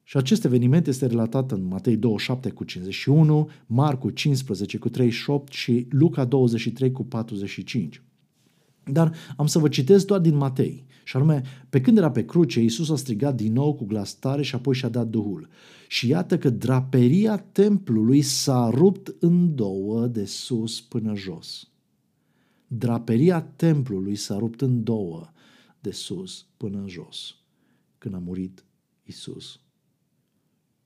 Și 0.07 0.17
acest 0.17 0.43
eveniment 0.43 0.87
este 0.87 1.05
relatat 1.05 1.51
în 1.51 1.63
Matei 1.63 1.97
27 1.97 2.49
cu 2.49 2.63
51, 2.63 3.49
Marcu 3.65 4.09
15 4.09 4.77
cu 4.77 4.89
38 4.89 5.53
și 5.53 5.87
Luca 5.89 6.25
23 6.25 6.91
cu 6.91 7.03
45. 7.03 8.01
Dar 8.83 9.15
am 9.35 9.47
să 9.47 9.59
vă 9.59 9.67
citesc 9.67 10.05
doar 10.05 10.19
din 10.19 10.35
Matei. 10.35 10.85
Și 11.03 11.15
anume, 11.15 11.41
pe 11.69 11.81
când 11.81 11.97
era 11.97 12.11
pe 12.11 12.25
cruce, 12.25 12.61
Iisus 12.61 12.89
a 12.89 12.95
strigat 12.95 13.35
din 13.35 13.53
nou 13.53 13.73
cu 13.73 13.85
glas 13.85 14.13
tare 14.13 14.41
și 14.41 14.55
apoi 14.55 14.75
și-a 14.75 14.89
dat 14.89 15.07
Duhul. 15.07 15.47
Și 15.87 16.07
iată 16.07 16.37
că 16.37 16.49
draperia 16.49 17.37
templului 17.37 18.21
s-a 18.21 18.69
rupt 18.73 19.15
în 19.19 19.55
două 19.55 20.07
de 20.07 20.25
sus 20.25 20.81
până 20.81 21.15
jos. 21.15 21.69
Draperia 22.67 23.41
templului 23.41 24.15
s-a 24.15 24.37
rupt 24.37 24.61
în 24.61 24.83
două 24.83 25.29
de 25.79 25.91
sus 25.91 26.45
până 26.57 26.77
în 26.77 26.87
jos 26.87 27.35
când 27.97 28.13
a 28.13 28.17
murit 28.19 28.65
Isus. 29.03 29.59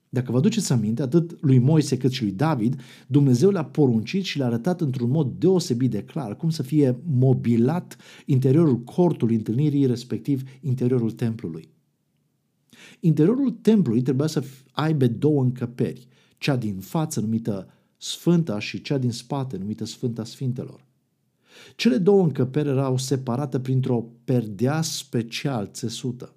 Dacă 0.10 0.32
vă 0.32 0.38
aduceți 0.38 0.72
aminte, 0.72 1.02
atât 1.02 1.42
lui 1.42 1.58
Moise 1.58 1.98
cât 1.98 2.12
și 2.12 2.24
lui 2.24 2.32
David, 2.32 2.82
Dumnezeu 3.08 3.50
le-a 3.50 3.66
poruncit 3.66 4.24
și 4.24 4.38
le-a 4.38 4.48
arătat 4.48 4.82
într-un 4.82 5.10
mod 5.10 5.32
deosebit 5.38 5.92
de 5.92 6.04
clar 6.04 6.36
cum 6.36 6.50
să 6.50 6.64
fie 6.64 7.00
mobilat 7.04 7.98
interiorul 8.26 8.80
cortului 8.80 9.36
întâlnirii, 9.36 9.86
respectiv 9.86 10.42
interiorul 10.62 11.12
templului. 11.12 11.70
Interiorul 13.00 13.52
templului 13.52 14.02
trebuia 14.02 14.28
să 14.28 14.44
aibă 14.72 15.08
două 15.08 15.42
încăperi, 15.42 16.08
cea 16.38 16.56
din 16.56 16.80
față 16.80 17.20
numită 17.20 17.74
Sfânta 17.98 18.60
și 18.60 18.82
cea 18.82 18.98
din 18.98 19.12
spate 19.12 19.58
numită 19.58 19.86
Sfânta 19.86 20.24
Sfintelor. 20.24 20.86
Cele 21.76 21.98
două 21.98 22.24
încăperi 22.24 22.68
erau 22.68 22.98
separate 22.98 23.60
printr-o 23.60 24.06
perdea 24.24 24.82
special 24.82 25.70
țesută. 25.74 26.34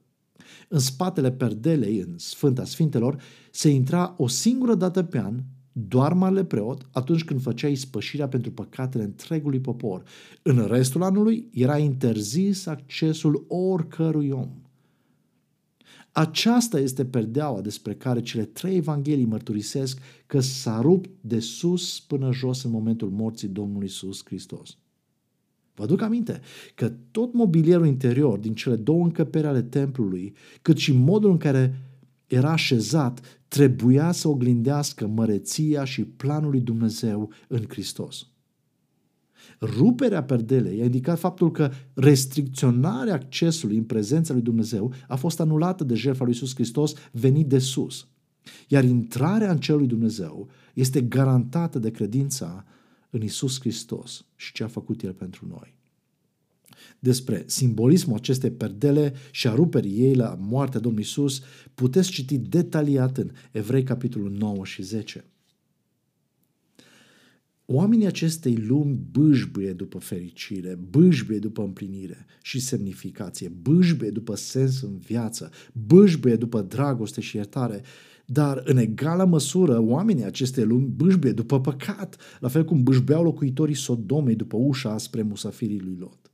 În 0.68 0.78
spatele 0.78 1.32
perdelei, 1.32 1.98
în 1.98 2.18
Sfânta 2.18 2.64
Sfintelor, 2.64 3.22
se 3.50 3.68
intra 3.68 4.14
o 4.18 4.28
singură 4.28 4.74
dată 4.74 5.02
pe 5.02 5.18
an, 5.18 5.40
doar 5.72 6.12
marele 6.12 6.44
preot, 6.44 6.88
atunci 6.90 7.24
când 7.24 7.42
făcea 7.42 7.68
ispășirea 7.68 8.28
pentru 8.28 8.50
păcatele 8.50 9.04
întregului 9.04 9.60
popor. 9.60 10.02
În 10.42 10.66
restul 10.66 11.02
anului 11.02 11.48
era 11.52 11.78
interzis 11.78 12.66
accesul 12.66 13.44
oricărui 13.48 14.30
om. 14.30 14.50
Aceasta 16.12 16.78
este 16.78 17.04
perdeaua 17.04 17.60
despre 17.60 17.94
care 17.94 18.20
cele 18.20 18.44
trei 18.44 18.76
evanghelii 18.76 19.24
mărturisesc 19.24 19.98
că 20.26 20.40
s-a 20.40 20.80
rupt 20.80 21.10
de 21.20 21.38
sus 21.38 22.00
până 22.00 22.32
jos 22.32 22.62
în 22.62 22.70
momentul 22.70 23.10
morții 23.10 23.48
Domnului 23.48 23.86
Iisus 23.86 24.24
Hristos. 24.24 24.76
Vă 25.82 25.88
aduc 25.88 26.02
aminte 26.02 26.40
că 26.74 26.92
tot 27.10 27.32
mobilierul 27.32 27.86
interior 27.86 28.38
din 28.38 28.54
cele 28.54 28.76
două 28.76 29.04
încăperi 29.04 29.46
ale 29.46 29.62
templului, 29.62 30.34
cât 30.62 30.76
și 30.76 30.92
modul 30.92 31.30
în 31.30 31.36
care 31.36 31.78
era 32.26 32.50
așezat, 32.50 33.40
trebuia 33.48 34.12
să 34.12 34.28
oglindească 34.28 35.06
măreția 35.06 35.84
și 35.84 36.04
planul 36.04 36.50
lui 36.50 36.60
Dumnezeu 36.60 37.30
în 37.48 37.64
Hristos. 37.68 38.26
Ruperea 39.60 40.22
perdelei 40.22 40.80
a 40.80 40.84
indicat 40.84 41.18
faptul 41.18 41.50
că 41.50 41.70
restricționarea 41.94 43.14
accesului 43.14 43.76
în 43.76 43.84
prezența 43.84 44.32
lui 44.32 44.42
Dumnezeu 44.42 44.92
a 45.08 45.16
fost 45.16 45.40
anulată 45.40 45.84
de 45.84 45.94
jertfa 45.94 46.24
lui 46.24 46.32
Iisus 46.32 46.54
Hristos 46.54 46.92
venit 47.12 47.48
de 47.48 47.58
sus. 47.58 48.06
Iar 48.68 48.84
intrarea 48.84 49.50
în 49.50 49.58
cerul 49.58 49.80
lui 49.80 49.88
Dumnezeu 49.88 50.48
este 50.74 51.00
garantată 51.00 51.78
de 51.78 51.90
credința 51.90 52.64
în 53.12 53.22
Isus 53.22 53.60
Hristos 53.60 54.24
și 54.36 54.52
ce 54.52 54.62
a 54.62 54.68
făcut 54.68 55.02
El 55.02 55.12
pentru 55.12 55.46
noi. 55.46 55.74
Despre 56.98 57.42
simbolismul 57.46 58.16
acestei 58.16 58.50
perdele 58.50 59.14
și 59.30 59.48
a 59.48 59.54
ruperii 59.54 59.98
ei 59.98 60.14
la 60.14 60.38
moartea 60.40 60.80
Domnului 60.80 61.06
Isus 61.06 61.42
puteți 61.74 62.10
citi 62.10 62.38
detaliat 62.38 63.18
în 63.18 63.30
Evrei 63.50 63.82
capitolul 63.82 64.30
9 64.30 64.64
și 64.64 64.82
10. 64.82 65.24
Oamenii 67.66 68.06
acestei 68.06 68.56
lumi 68.56 68.98
bâșbâie 69.10 69.72
după 69.72 69.98
fericire, 69.98 70.78
bâșbâie 70.90 71.38
după 71.38 71.62
împlinire 71.62 72.26
și 72.42 72.60
semnificație, 72.60 73.48
bâșbâie 73.48 74.10
după 74.10 74.34
sens 74.34 74.82
în 74.82 74.98
viață, 74.98 75.50
bâșbâie 75.86 76.36
după 76.36 76.62
dragoste 76.62 77.20
și 77.20 77.36
iertare, 77.36 77.82
dar 78.32 78.62
în 78.64 78.76
egală 78.76 79.24
măsură 79.24 79.80
oamenii 79.80 80.24
acestei 80.24 80.64
lumi 80.64 80.86
bâșbie 80.86 81.32
după 81.32 81.60
păcat, 81.60 82.16
la 82.40 82.48
fel 82.48 82.64
cum 82.64 82.82
bâșbeau 82.82 83.22
locuitorii 83.22 83.74
Sodomei 83.74 84.34
după 84.34 84.56
ușa 84.56 84.98
spre 84.98 85.22
musafirii 85.22 85.80
lui 85.80 85.96
Lot. 85.98 86.30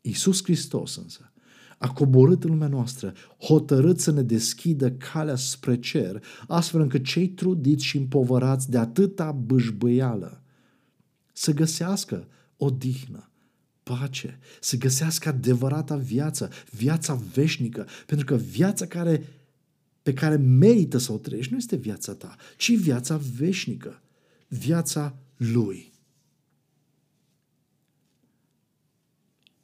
Iisus 0.00 0.42
Hristos 0.42 0.96
însă 0.96 1.30
a 1.78 1.92
coborât 1.92 2.44
în 2.44 2.50
lumea 2.50 2.68
noastră, 2.68 3.12
hotărât 3.38 4.00
să 4.00 4.10
ne 4.10 4.22
deschidă 4.22 4.90
calea 4.90 5.36
spre 5.36 5.78
cer, 5.78 6.22
astfel 6.46 6.80
încât 6.80 7.04
cei 7.04 7.28
trudiți 7.28 7.84
și 7.84 7.96
împovărați 7.96 8.70
de 8.70 8.78
atâta 8.78 9.32
bâșbăială 9.32 10.42
să 11.32 11.52
găsească 11.52 12.28
odihnă, 12.56 13.30
pace, 13.82 14.38
să 14.60 14.76
găsească 14.76 15.28
adevărata 15.28 15.96
viață, 15.96 16.50
viața 16.70 17.14
veșnică, 17.32 17.86
pentru 18.06 18.26
că 18.26 18.34
viața 18.34 18.86
care 18.86 19.22
pe 20.06 20.12
care 20.12 20.36
merită 20.36 20.98
să 20.98 21.12
o 21.12 21.18
trăiești 21.18 21.52
nu 21.52 21.58
este 21.58 21.76
viața 21.76 22.14
ta, 22.14 22.36
ci 22.56 22.76
viața 22.76 23.20
veșnică, 23.36 24.02
viața 24.48 25.16
Lui. 25.36 25.92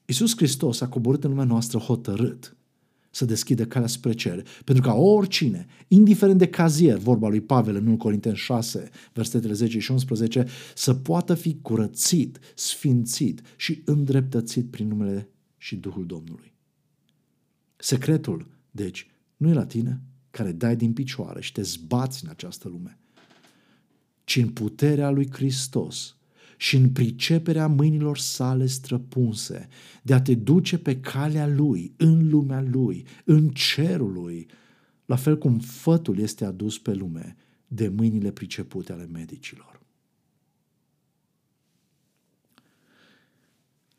Iisus 0.05 0.37
Hristos 0.37 0.81
a 0.81 0.88
coborât 0.88 1.24
în 1.24 1.31
lumea 1.31 1.44
noastră 1.44 1.78
hotărât 1.78 2.57
să 3.11 3.24
deschidă 3.24 3.66
calea 3.66 3.88
spre 3.88 4.12
cer, 4.12 4.46
pentru 4.64 4.83
ca 4.83 4.94
oricine, 4.94 5.66
indiferent 5.88 6.38
de 6.38 6.48
cazier, 6.48 6.98
vorba 6.98 7.28
lui 7.28 7.40
Pavel 7.40 7.74
în 7.76 7.87
1 7.87 7.96
Corinteni 7.96 8.37
6, 8.37 8.90
versetele 9.12 9.52
10 9.52 9.78
și 9.78 9.90
11, 9.90 10.46
să 10.74 10.94
poată 10.94 11.35
fi 11.35 11.59
curățit, 11.61 12.38
sfințit 12.55 13.42
și 13.57 13.83
îndreptățit 13.85 14.70
prin 14.70 14.88
numele 14.88 15.28
și 15.57 15.76
Duhul 15.76 16.07
Domnului. 16.07 16.55
Secretul, 17.76 18.46
deci, 18.70 19.11
nu 19.37 19.48
e 19.48 19.52
la 19.52 19.66
tine, 19.66 20.00
care 20.33 20.53
dai 20.53 20.77
din 20.77 20.92
picioare 20.92 21.40
și 21.40 21.53
te 21.53 21.62
zbați 21.62 22.25
în 22.25 22.31
această 22.31 22.68
lume, 22.68 22.99
ci 24.25 24.37
în 24.37 24.49
puterea 24.49 25.11
lui 25.11 25.31
Hristos 25.31 26.16
și 26.57 26.77
în 26.77 26.90
priceperea 26.90 27.66
mâinilor 27.66 28.18
sale 28.18 28.66
străpunse, 28.66 29.68
de 30.03 30.14
a 30.14 30.23
te 30.23 30.35
duce 30.35 30.79
pe 30.79 31.01
calea 31.01 31.47
lui, 31.47 31.95
în 31.97 32.29
lumea 32.29 32.62
lui, 32.62 33.07
în 33.25 33.49
cerul 33.49 34.12
lui, 34.12 34.47
la 35.07 35.16
fel 35.16 35.38
cum 35.38 35.59
fătul 35.59 36.18
este 36.18 36.45
adus 36.45 36.79
pe 36.79 36.95
lume 36.95 37.37
de 37.66 37.88
mâinile 37.88 38.31
pricepute 38.31 38.92
ale 38.92 39.07
medicilor. 39.12 39.81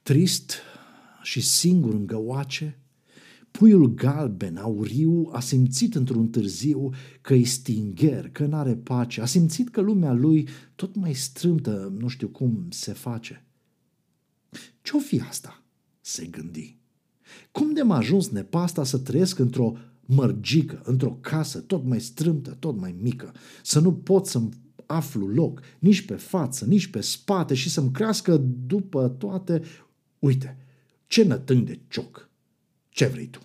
Trist 0.02 0.62
și 1.22 1.42
singur 1.42 1.94
în 1.94 2.06
găoace, 2.06 2.78
Puiul 3.60 3.94
galben, 3.94 4.58
auriu, 4.58 5.30
a 5.32 5.40
simțit 5.40 5.96
într-un 5.96 6.30
târziu 6.30 6.90
că 7.22 7.34
e 7.34 7.44
stingher, 7.44 8.30
că 8.30 8.46
n-are 8.46 8.76
pace, 8.76 9.22
a 9.22 9.26
simțit 9.26 9.70
că 9.70 9.82
lumea 9.82 10.14
lui 10.14 10.48
tot 10.76 10.96
mai 10.96 11.14
strâmtă, 11.14 11.94
nu 12.00 12.08
știu 12.08 12.28
cum 12.28 12.68
se 12.70 12.94
face. 12.94 13.46
Ce-o 14.82 15.00
fi 15.00 15.20
asta? 15.20 15.64
se 16.02 16.26
gândi. 16.26 16.78
Cum 17.52 17.74
de 17.74 17.82
m-a 17.82 17.98
ajuns 17.98 18.30
nepasta 18.30 18.84
să 18.84 18.98
trăiesc 18.98 19.40
într-o 19.40 19.74
mărgică, 20.06 20.82
într-o 20.84 21.18
casă 21.22 21.60
tot 21.60 21.84
mai 21.86 22.02
strâmtă, 22.02 22.56
tot 22.60 22.80
mai 22.80 22.96
mică, 23.02 23.32
să 23.64 23.80
nu 23.80 23.94
pot 23.94 24.26
să-mi 24.26 24.50
aflu 24.86 25.28
loc, 25.28 25.62
nici 25.80 26.06
pe 26.06 26.16
față, 26.16 26.66
nici 26.66 26.88
pe 26.88 27.02
spate 27.02 27.54
și 27.54 27.70
să-mi 27.70 27.92
crească 27.92 28.38
după 28.66 29.08
toate, 29.08 29.62
uite, 30.20 30.58
ce 31.08 31.24
nătâng 31.24 31.66
de 31.66 31.80
cioc, 31.88 32.30
ce 32.94 33.06
vrei 33.06 33.28
tu? 33.28 33.40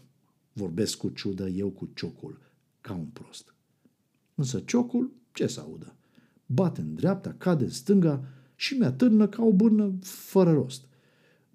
Vorbesc 0.52 0.96
cu 0.96 1.08
ciudă 1.08 1.48
eu 1.48 1.70
cu 1.70 1.90
ciocul, 1.94 2.38
ca 2.80 2.94
un 2.94 3.04
prost. 3.04 3.54
Însă 4.34 4.61
ciocul, 4.61 5.12
ce 5.32 5.46
să 5.46 5.61
audă? 5.61 5.96
Bate 6.46 6.80
în 6.80 6.94
dreapta, 6.94 7.34
cade 7.38 7.64
în 7.64 7.70
stânga 7.70 8.24
și 8.54 8.74
mi-atârnă 8.74 9.28
ca 9.28 9.42
o 9.42 9.52
bârnă 9.52 9.98
fără 10.02 10.52
rost. 10.52 10.84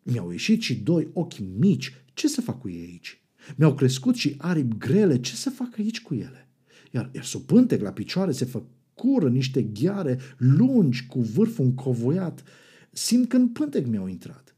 Mi-au 0.03 0.31
ieșit 0.31 0.61
și 0.61 0.75
doi 0.75 1.09
ochi 1.13 1.39
mici, 1.57 1.93
ce 2.13 2.27
să 2.27 2.41
fac 2.41 2.59
cu 2.59 2.69
ei 2.69 2.81
aici? 2.81 3.21
Mi-au 3.55 3.75
crescut 3.75 4.15
și 4.15 4.35
aripi 4.37 4.77
grele, 4.77 5.19
ce 5.19 5.35
să 5.35 5.49
fac 5.49 5.77
aici 5.77 6.01
cu 6.01 6.13
ele? 6.13 6.49
Iar, 6.91 7.09
iar 7.13 7.23
sub 7.23 7.41
pântec 7.41 7.81
la 7.81 7.91
picioare 7.91 8.31
se 8.31 8.45
făcură 8.45 9.29
niște 9.29 9.61
gheare 9.61 10.19
lungi 10.37 11.05
cu 11.05 11.19
vârful 11.19 11.65
încovoiat. 11.65 12.43
Simt 12.91 13.29
că 13.29 13.35
în 13.35 13.49
pântec 13.49 13.85
mi-au 13.85 14.07
intrat. 14.07 14.55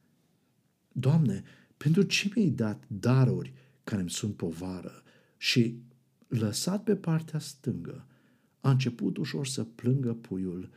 Doamne, 0.92 1.44
pentru 1.78 2.02
ce 2.02 2.32
mi-ai 2.36 2.50
dat 2.50 2.84
daruri 2.88 3.54
care 3.84 4.02
îmi 4.02 4.10
sunt 4.10 4.36
povară? 4.36 5.04
Și 5.38 5.80
lăsat 6.28 6.84
pe 6.84 6.96
partea 6.96 7.40
stângă, 7.40 8.06
a 8.62 8.70
început 8.70 9.18
ușor 9.18 9.48
să 9.48 9.64
plângă 9.64 10.14
puiul 10.14 10.70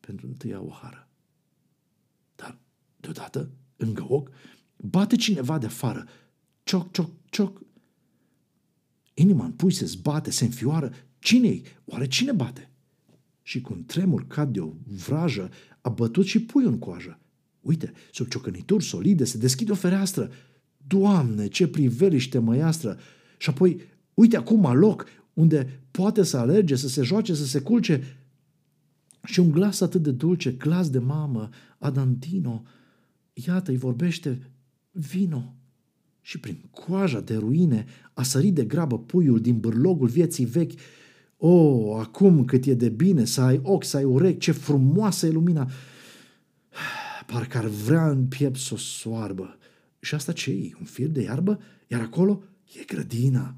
pentru 0.00 0.26
întâia 0.26 0.60
ohară. 0.60 1.08
Dar, 2.36 2.58
deodată, 3.00 3.50
în 3.76 3.96
ochi, 3.98 4.30
bate 4.76 5.16
cineva 5.16 5.58
de 5.58 5.66
afară. 5.66 6.06
Cioc, 6.62 6.92
cioc, 6.92 7.10
cioc. 7.30 7.60
Inima 9.14 9.44
în 9.44 9.52
pui 9.52 9.72
se 9.72 9.84
zbate, 9.84 10.30
se 10.30 10.44
înfioară. 10.44 10.92
Cine-i? 11.18 11.62
Oare 11.84 12.06
cine 12.06 12.32
bate? 12.32 12.70
Și 13.42 13.60
cu 13.60 13.72
un 13.72 13.84
tremur 13.84 14.26
cad 14.26 14.52
de 14.52 14.60
o 14.60 14.72
vrajă, 14.86 15.50
a 15.80 15.88
bătut 15.88 16.26
și 16.26 16.42
puiul 16.42 16.72
în 16.72 16.78
coajă. 16.78 17.18
Uite, 17.64 17.92
sub 18.12 18.28
ciocănituri 18.28 18.84
solide 18.84 19.24
se 19.24 19.38
deschide 19.38 19.72
o 19.72 19.74
fereastră. 19.74 20.30
Doamne, 20.86 21.46
ce 21.46 21.68
priveliște 21.68 22.38
măiastră! 22.38 22.98
Și 23.38 23.50
apoi, 23.50 23.80
uite 24.14 24.36
acum 24.36 24.72
loc 24.76 25.06
unde 25.34 25.80
poate 25.90 26.22
să 26.22 26.36
alerge, 26.36 26.74
să 26.74 26.88
se 26.88 27.02
joace, 27.02 27.34
să 27.34 27.46
se 27.46 27.60
culce. 27.60 28.18
Și 29.24 29.40
un 29.40 29.50
glas 29.50 29.80
atât 29.80 30.02
de 30.02 30.10
dulce, 30.10 30.50
glas 30.50 30.90
de 30.90 30.98
mamă, 30.98 31.48
Adantino, 31.78 32.62
iată, 33.32 33.70
îi 33.70 33.76
vorbește, 33.76 34.50
vino. 34.90 35.54
Și 36.20 36.40
prin 36.40 36.58
coaja 36.70 37.20
de 37.20 37.36
ruine 37.36 37.84
a 38.12 38.22
sărit 38.22 38.54
de 38.54 38.64
grabă 38.64 38.98
puiul 38.98 39.40
din 39.40 39.58
bârlogul 39.58 40.08
vieții 40.08 40.44
vechi. 40.44 40.72
O, 41.36 41.48
oh, 41.48 42.00
acum 42.00 42.44
cât 42.44 42.64
e 42.64 42.74
de 42.74 42.88
bine 42.88 43.24
să 43.24 43.40
ai 43.40 43.60
ochi, 43.62 43.84
să 43.84 43.96
ai 43.96 44.04
urechi, 44.04 44.38
ce 44.38 44.52
frumoasă 44.52 45.26
e 45.26 45.30
lumina! 45.30 45.70
Parcă 47.26 47.58
ar 47.58 47.66
vrea 47.66 48.10
în 48.10 48.26
piept 48.26 48.56
să 48.56 48.74
o 48.74 48.76
soarbă. 48.76 49.58
Și 50.00 50.14
asta 50.14 50.32
ce 50.32 50.50
e? 50.50 50.70
Un 50.78 50.84
fir 50.84 51.08
de 51.08 51.22
iarbă? 51.22 51.60
Iar 51.86 52.00
acolo 52.00 52.42
e 52.80 52.84
grădina. 52.84 53.56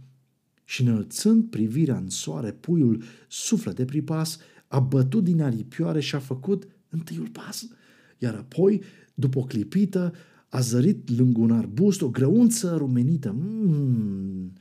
Și 0.64 0.82
înălțând 0.82 1.44
privirea 1.44 1.96
în 1.96 2.08
soare, 2.08 2.52
puiul 2.52 3.02
suflă 3.28 3.72
de 3.72 3.84
pripas, 3.84 4.38
a 4.68 4.80
bătut 4.80 5.24
din 5.24 5.42
aripioare 5.42 6.00
și 6.00 6.14
a 6.14 6.18
făcut 6.18 6.66
întâiul 6.88 7.28
pas. 7.28 7.68
Iar 8.18 8.34
apoi, 8.34 8.82
după 9.14 9.38
o 9.38 9.44
clipită, 9.44 10.14
a 10.48 10.60
zărit 10.60 11.16
lângă 11.16 11.40
un 11.40 11.50
arbust 11.50 12.02
o 12.02 12.08
grăunță 12.08 12.76
rumenită. 12.76 13.32
Mmm, 13.32 14.52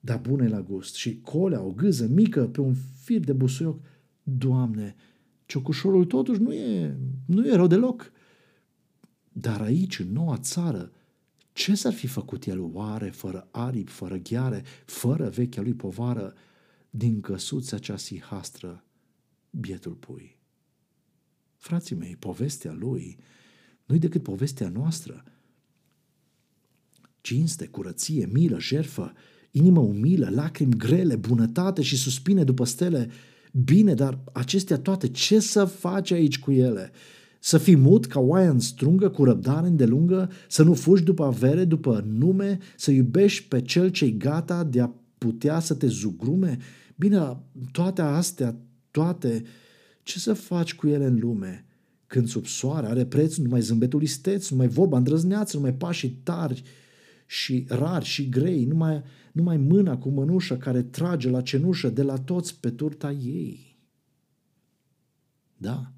da 0.00 0.16
bune 0.16 0.48
la 0.48 0.60
gust. 0.60 0.94
Și 0.94 1.20
colea, 1.20 1.62
o 1.62 1.70
gâză 1.70 2.06
mică 2.06 2.46
pe 2.46 2.60
un 2.60 2.74
fir 3.02 3.20
de 3.20 3.32
busuioc. 3.32 3.80
Doamne, 4.22 4.94
ciocușorul 5.46 6.04
totuși 6.04 6.40
nu 6.40 6.52
e, 6.52 6.96
nu 7.26 7.46
e 7.46 7.54
rău 7.54 7.66
deloc. 7.66 8.12
Dar 9.40 9.60
aici, 9.60 9.98
în 9.98 10.12
noua 10.12 10.38
țară, 10.38 10.92
ce 11.52 11.74
s-ar 11.74 11.92
fi 11.92 12.06
făcut 12.06 12.46
el 12.46 12.60
oare, 12.60 13.10
fără 13.10 13.48
aripi, 13.50 13.90
fără 13.90 14.16
gheare, 14.16 14.64
fără 14.84 15.28
vechea 15.28 15.62
lui 15.62 15.74
povară, 15.74 16.34
din 16.90 17.20
căsuța 17.20 17.78
cea 17.78 17.96
sihastră, 17.96 18.84
bietul 19.50 19.92
pui? 19.92 20.38
Frații 21.56 21.96
mei, 21.96 22.16
povestea 22.16 22.72
lui 22.72 23.18
nu-i 23.86 23.98
decât 23.98 24.22
povestea 24.22 24.68
noastră. 24.68 25.24
Cinste, 27.20 27.66
curăție, 27.66 28.26
milă, 28.32 28.60
jerfă, 28.60 29.12
inimă 29.50 29.80
umilă, 29.80 30.30
lacrimi 30.30 30.76
grele, 30.76 31.16
bunătate 31.16 31.82
și 31.82 31.96
suspine 31.96 32.44
după 32.44 32.64
stele. 32.64 33.10
Bine, 33.52 33.94
dar 33.94 34.24
acestea 34.32 34.78
toate, 34.78 35.08
ce 35.08 35.40
să 35.40 35.64
faci 35.64 36.10
aici 36.10 36.38
cu 36.38 36.52
ele? 36.52 36.92
Să 37.38 37.58
fii 37.58 37.76
mut 37.76 38.06
ca 38.06 38.20
oaia 38.20 38.50
în 38.50 38.58
strungă, 38.58 39.08
cu 39.08 39.24
răbdare 39.24 39.66
îndelungă, 39.66 40.30
să 40.48 40.62
nu 40.62 40.74
fugi 40.74 41.02
după 41.02 41.24
avere, 41.24 41.64
după 41.64 42.04
nume, 42.08 42.58
să 42.76 42.90
iubești 42.90 43.48
pe 43.48 43.60
cel 43.60 43.88
ce-i 43.88 44.16
gata 44.16 44.64
de 44.64 44.80
a 44.80 44.90
putea 45.18 45.60
să 45.60 45.74
te 45.74 45.86
zugrume? 45.86 46.58
Bine, 46.96 47.36
toate 47.72 48.02
astea, 48.02 48.56
toate, 48.90 49.42
ce 50.02 50.18
să 50.18 50.32
faci 50.32 50.74
cu 50.74 50.86
ele 50.86 51.04
în 51.04 51.18
lume? 51.18 51.64
Când 52.06 52.28
sub 52.28 52.46
soare 52.46 52.86
are 52.86 53.04
preț 53.04 53.36
numai 53.36 53.60
zâmbetul 53.60 54.02
isteț, 54.02 54.48
numai 54.48 54.68
vorba 54.68 54.96
îndrăzneață, 54.96 55.56
numai 55.56 55.74
pașii 55.74 56.20
tari 56.22 56.62
și 57.26 57.64
rari 57.68 58.04
și 58.04 58.28
grei, 58.28 58.64
numai, 58.64 59.02
numai 59.32 59.56
mâna 59.56 59.96
cu 59.96 60.08
mănușă 60.08 60.56
care 60.56 60.82
trage 60.82 61.30
la 61.30 61.40
cenușă 61.40 61.88
de 61.88 62.02
la 62.02 62.16
toți 62.16 62.60
pe 62.60 62.70
turta 62.70 63.10
ei. 63.10 63.78
Da, 65.56 65.92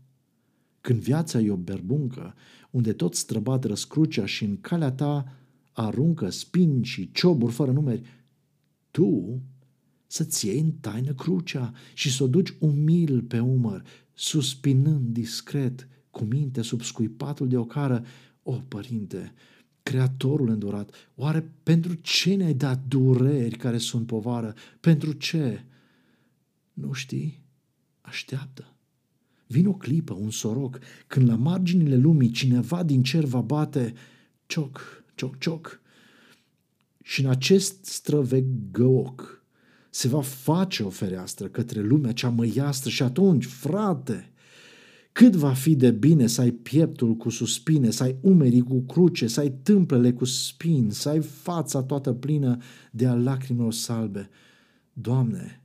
când 0.81 1.01
viața 1.01 1.39
e 1.41 1.51
o 1.51 1.57
berbuncă, 1.57 2.35
unde 2.71 2.93
tot 2.93 3.15
străbat 3.15 3.65
răscrucea 3.65 4.27
și 4.27 4.45
în 4.45 4.61
calea 4.61 4.93
ta 4.93 5.37
aruncă 5.73 6.31
spini 6.31 6.85
și 6.85 7.13
cioburi 7.13 7.53
fără 7.53 7.73
numeri, 7.73 8.03
tu 8.91 9.41
să-ți 10.07 10.47
iei 10.47 10.61
în 10.61 10.71
taină 10.71 11.13
crucea 11.13 11.73
și 11.95 12.11
să 12.11 12.23
o 12.23 12.27
duci 12.27 12.55
umil 12.59 13.23
pe 13.23 13.39
umăr, 13.39 13.85
suspinând 14.15 15.09
discret, 15.09 15.89
cu 16.11 16.25
minte 16.25 16.63
sub 16.63 16.83
scuipatul 16.83 17.49
de 17.49 17.57
ocară, 17.57 18.05
o, 18.43 18.53
părinte, 18.53 19.33
Creatorul 19.83 20.49
îndurat, 20.49 21.11
oare 21.15 21.53
pentru 21.63 21.95
ce 21.95 22.35
ne-ai 22.35 22.55
dat 22.55 22.85
dureri 22.89 23.57
care 23.57 23.79
sunt 23.79 24.07
povară? 24.07 24.55
Pentru 24.81 25.13
ce? 25.13 25.65
Nu 26.73 26.93
știi? 26.93 27.43
Așteaptă. 28.01 28.70
Vin 29.51 29.67
o 29.67 29.73
clipă, 29.73 30.15
un 30.15 30.31
soroc, 30.31 30.79
când 31.07 31.29
la 31.29 31.37
marginile 31.37 31.97
lumii 31.97 32.31
cineva 32.31 32.83
din 32.83 33.03
cer 33.03 33.25
va 33.25 33.41
bate 33.41 33.93
cioc, 34.47 35.05
cioc, 35.15 35.39
cioc. 35.39 35.81
Și 37.03 37.25
în 37.25 37.31
acest 37.31 37.85
străvec 37.85 38.45
găoc 38.71 39.45
se 39.91 40.09
va 40.09 40.21
face 40.21 40.83
o 40.83 40.89
fereastră 40.89 41.47
către 41.47 41.81
lumea 41.81 42.13
cea 42.13 42.29
măiastră 42.29 42.91
și 42.91 43.03
atunci, 43.03 43.47
frate, 43.47 44.33
cât 45.13 45.35
va 45.35 45.53
fi 45.53 45.77
de 45.77 45.91
bine 45.91 46.27
să 46.27 46.41
ai 46.41 46.51
pieptul 46.51 47.15
cu 47.15 47.29
suspine, 47.29 47.91
să 47.91 48.03
ai 48.03 48.17
umerii 48.21 48.63
cu 48.63 48.81
cruce, 48.81 49.27
să 49.27 49.41
ai 49.41 49.51
tâmplele 49.63 50.13
cu 50.13 50.25
spin, 50.25 50.91
să 50.91 51.09
ai 51.09 51.21
fața 51.21 51.83
toată 51.83 52.13
plină 52.13 52.57
de 52.91 53.07
a 53.07 53.15
lacrimilor 53.15 53.73
salbe. 53.73 54.29
Doamne, 54.93 55.60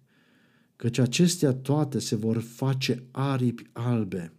căci 0.85 0.97
acestea 0.97 1.53
toate 1.53 1.99
se 1.99 2.15
vor 2.15 2.41
face 2.41 3.03
aripi 3.11 3.69
albe 3.71 4.33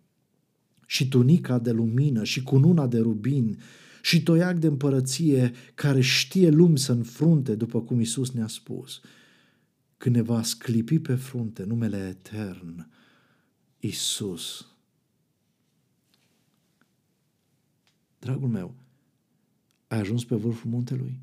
și 0.86 1.08
tunica 1.08 1.58
de 1.58 1.70
lumină 1.70 2.24
și 2.24 2.42
cununa 2.42 2.86
de 2.86 2.98
rubin 2.98 3.58
și 4.02 4.22
toiac 4.22 4.58
de 4.58 4.66
împărăție 4.66 5.52
care 5.74 6.00
știe 6.00 6.48
lumi 6.48 6.78
să 6.78 6.92
înfrunte, 6.92 7.54
după 7.54 7.82
cum 7.82 8.00
Isus 8.00 8.30
ne-a 8.30 8.46
spus. 8.46 9.00
Când 9.96 10.14
ne 10.14 10.22
va 10.22 10.42
sclipi 10.42 10.98
pe 10.98 11.14
frunte 11.14 11.64
numele 11.64 11.96
etern, 12.08 12.90
Isus. 13.78 14.66
Dragul 18.18 18.48
meu, 18.48 18.74
ai 19.86 19.98
ajuns 19.98 20.24
pe 20.24 20.36
vârful 20.36 20.70
muntelui? 20.70 21.20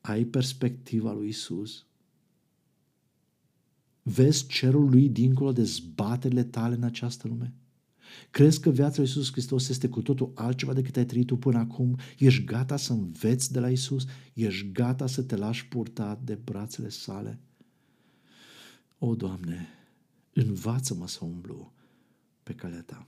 Ai 0.00 0.24
perspectiva 0.24 1.12
lui 1.12 1.28
Isus? 1.28 1.87
Vezi 4.08 4.46
cerul 4.46 4.90
lui 4.90 5.08
dincolo 5.08 5.52
de 5.52 5.62
zbaterile 5.62 6.44
tale 6.44 6.74
în 6.74 6.82
această 6.82 7.28
lume? 7.28 7.54
Crezi 8.30 8.60
că 8.60 8.70
viața 8.70 8.94
lui 8.96 9.06
Iisus 9.06 9.32
Hristos 9.32 9.68
este 9.68 9.88
cu 9.88 10.02
totul 10.02 10.32
altceva 10.34 10.72
decât 10.72 10.96
ai 10.96 11.06
trăit 11.06 11.26
tu 11.26 11.36
până 11.36 11.58
acum? 11.58 11.98
Ești 12.18 12.44
gata 12.44 12.76
să 12.76 12.92
înveți 12.92 13.52
de 13.52 13.60
la 13.60 13.70
Iisus? 13.70 14.04
Ești 14.34 14.72
gata 14.72 15.06
să 15.06 15.22
te 15.22 15.36
lași 15.36 15.66
purta 15.66 16.20
de 16.24 16.34
brațele 16.34 16.88
sale? 16.88 17.38
O, 18.98 19.14
Doamne, 19.14 19.68
învață-mă 20.32 21.08
să 21.08 21.18
umblu 21.24 21.72
pe 22.42 22.52
calea 22.52 22.82
Ta. 22.82 23.06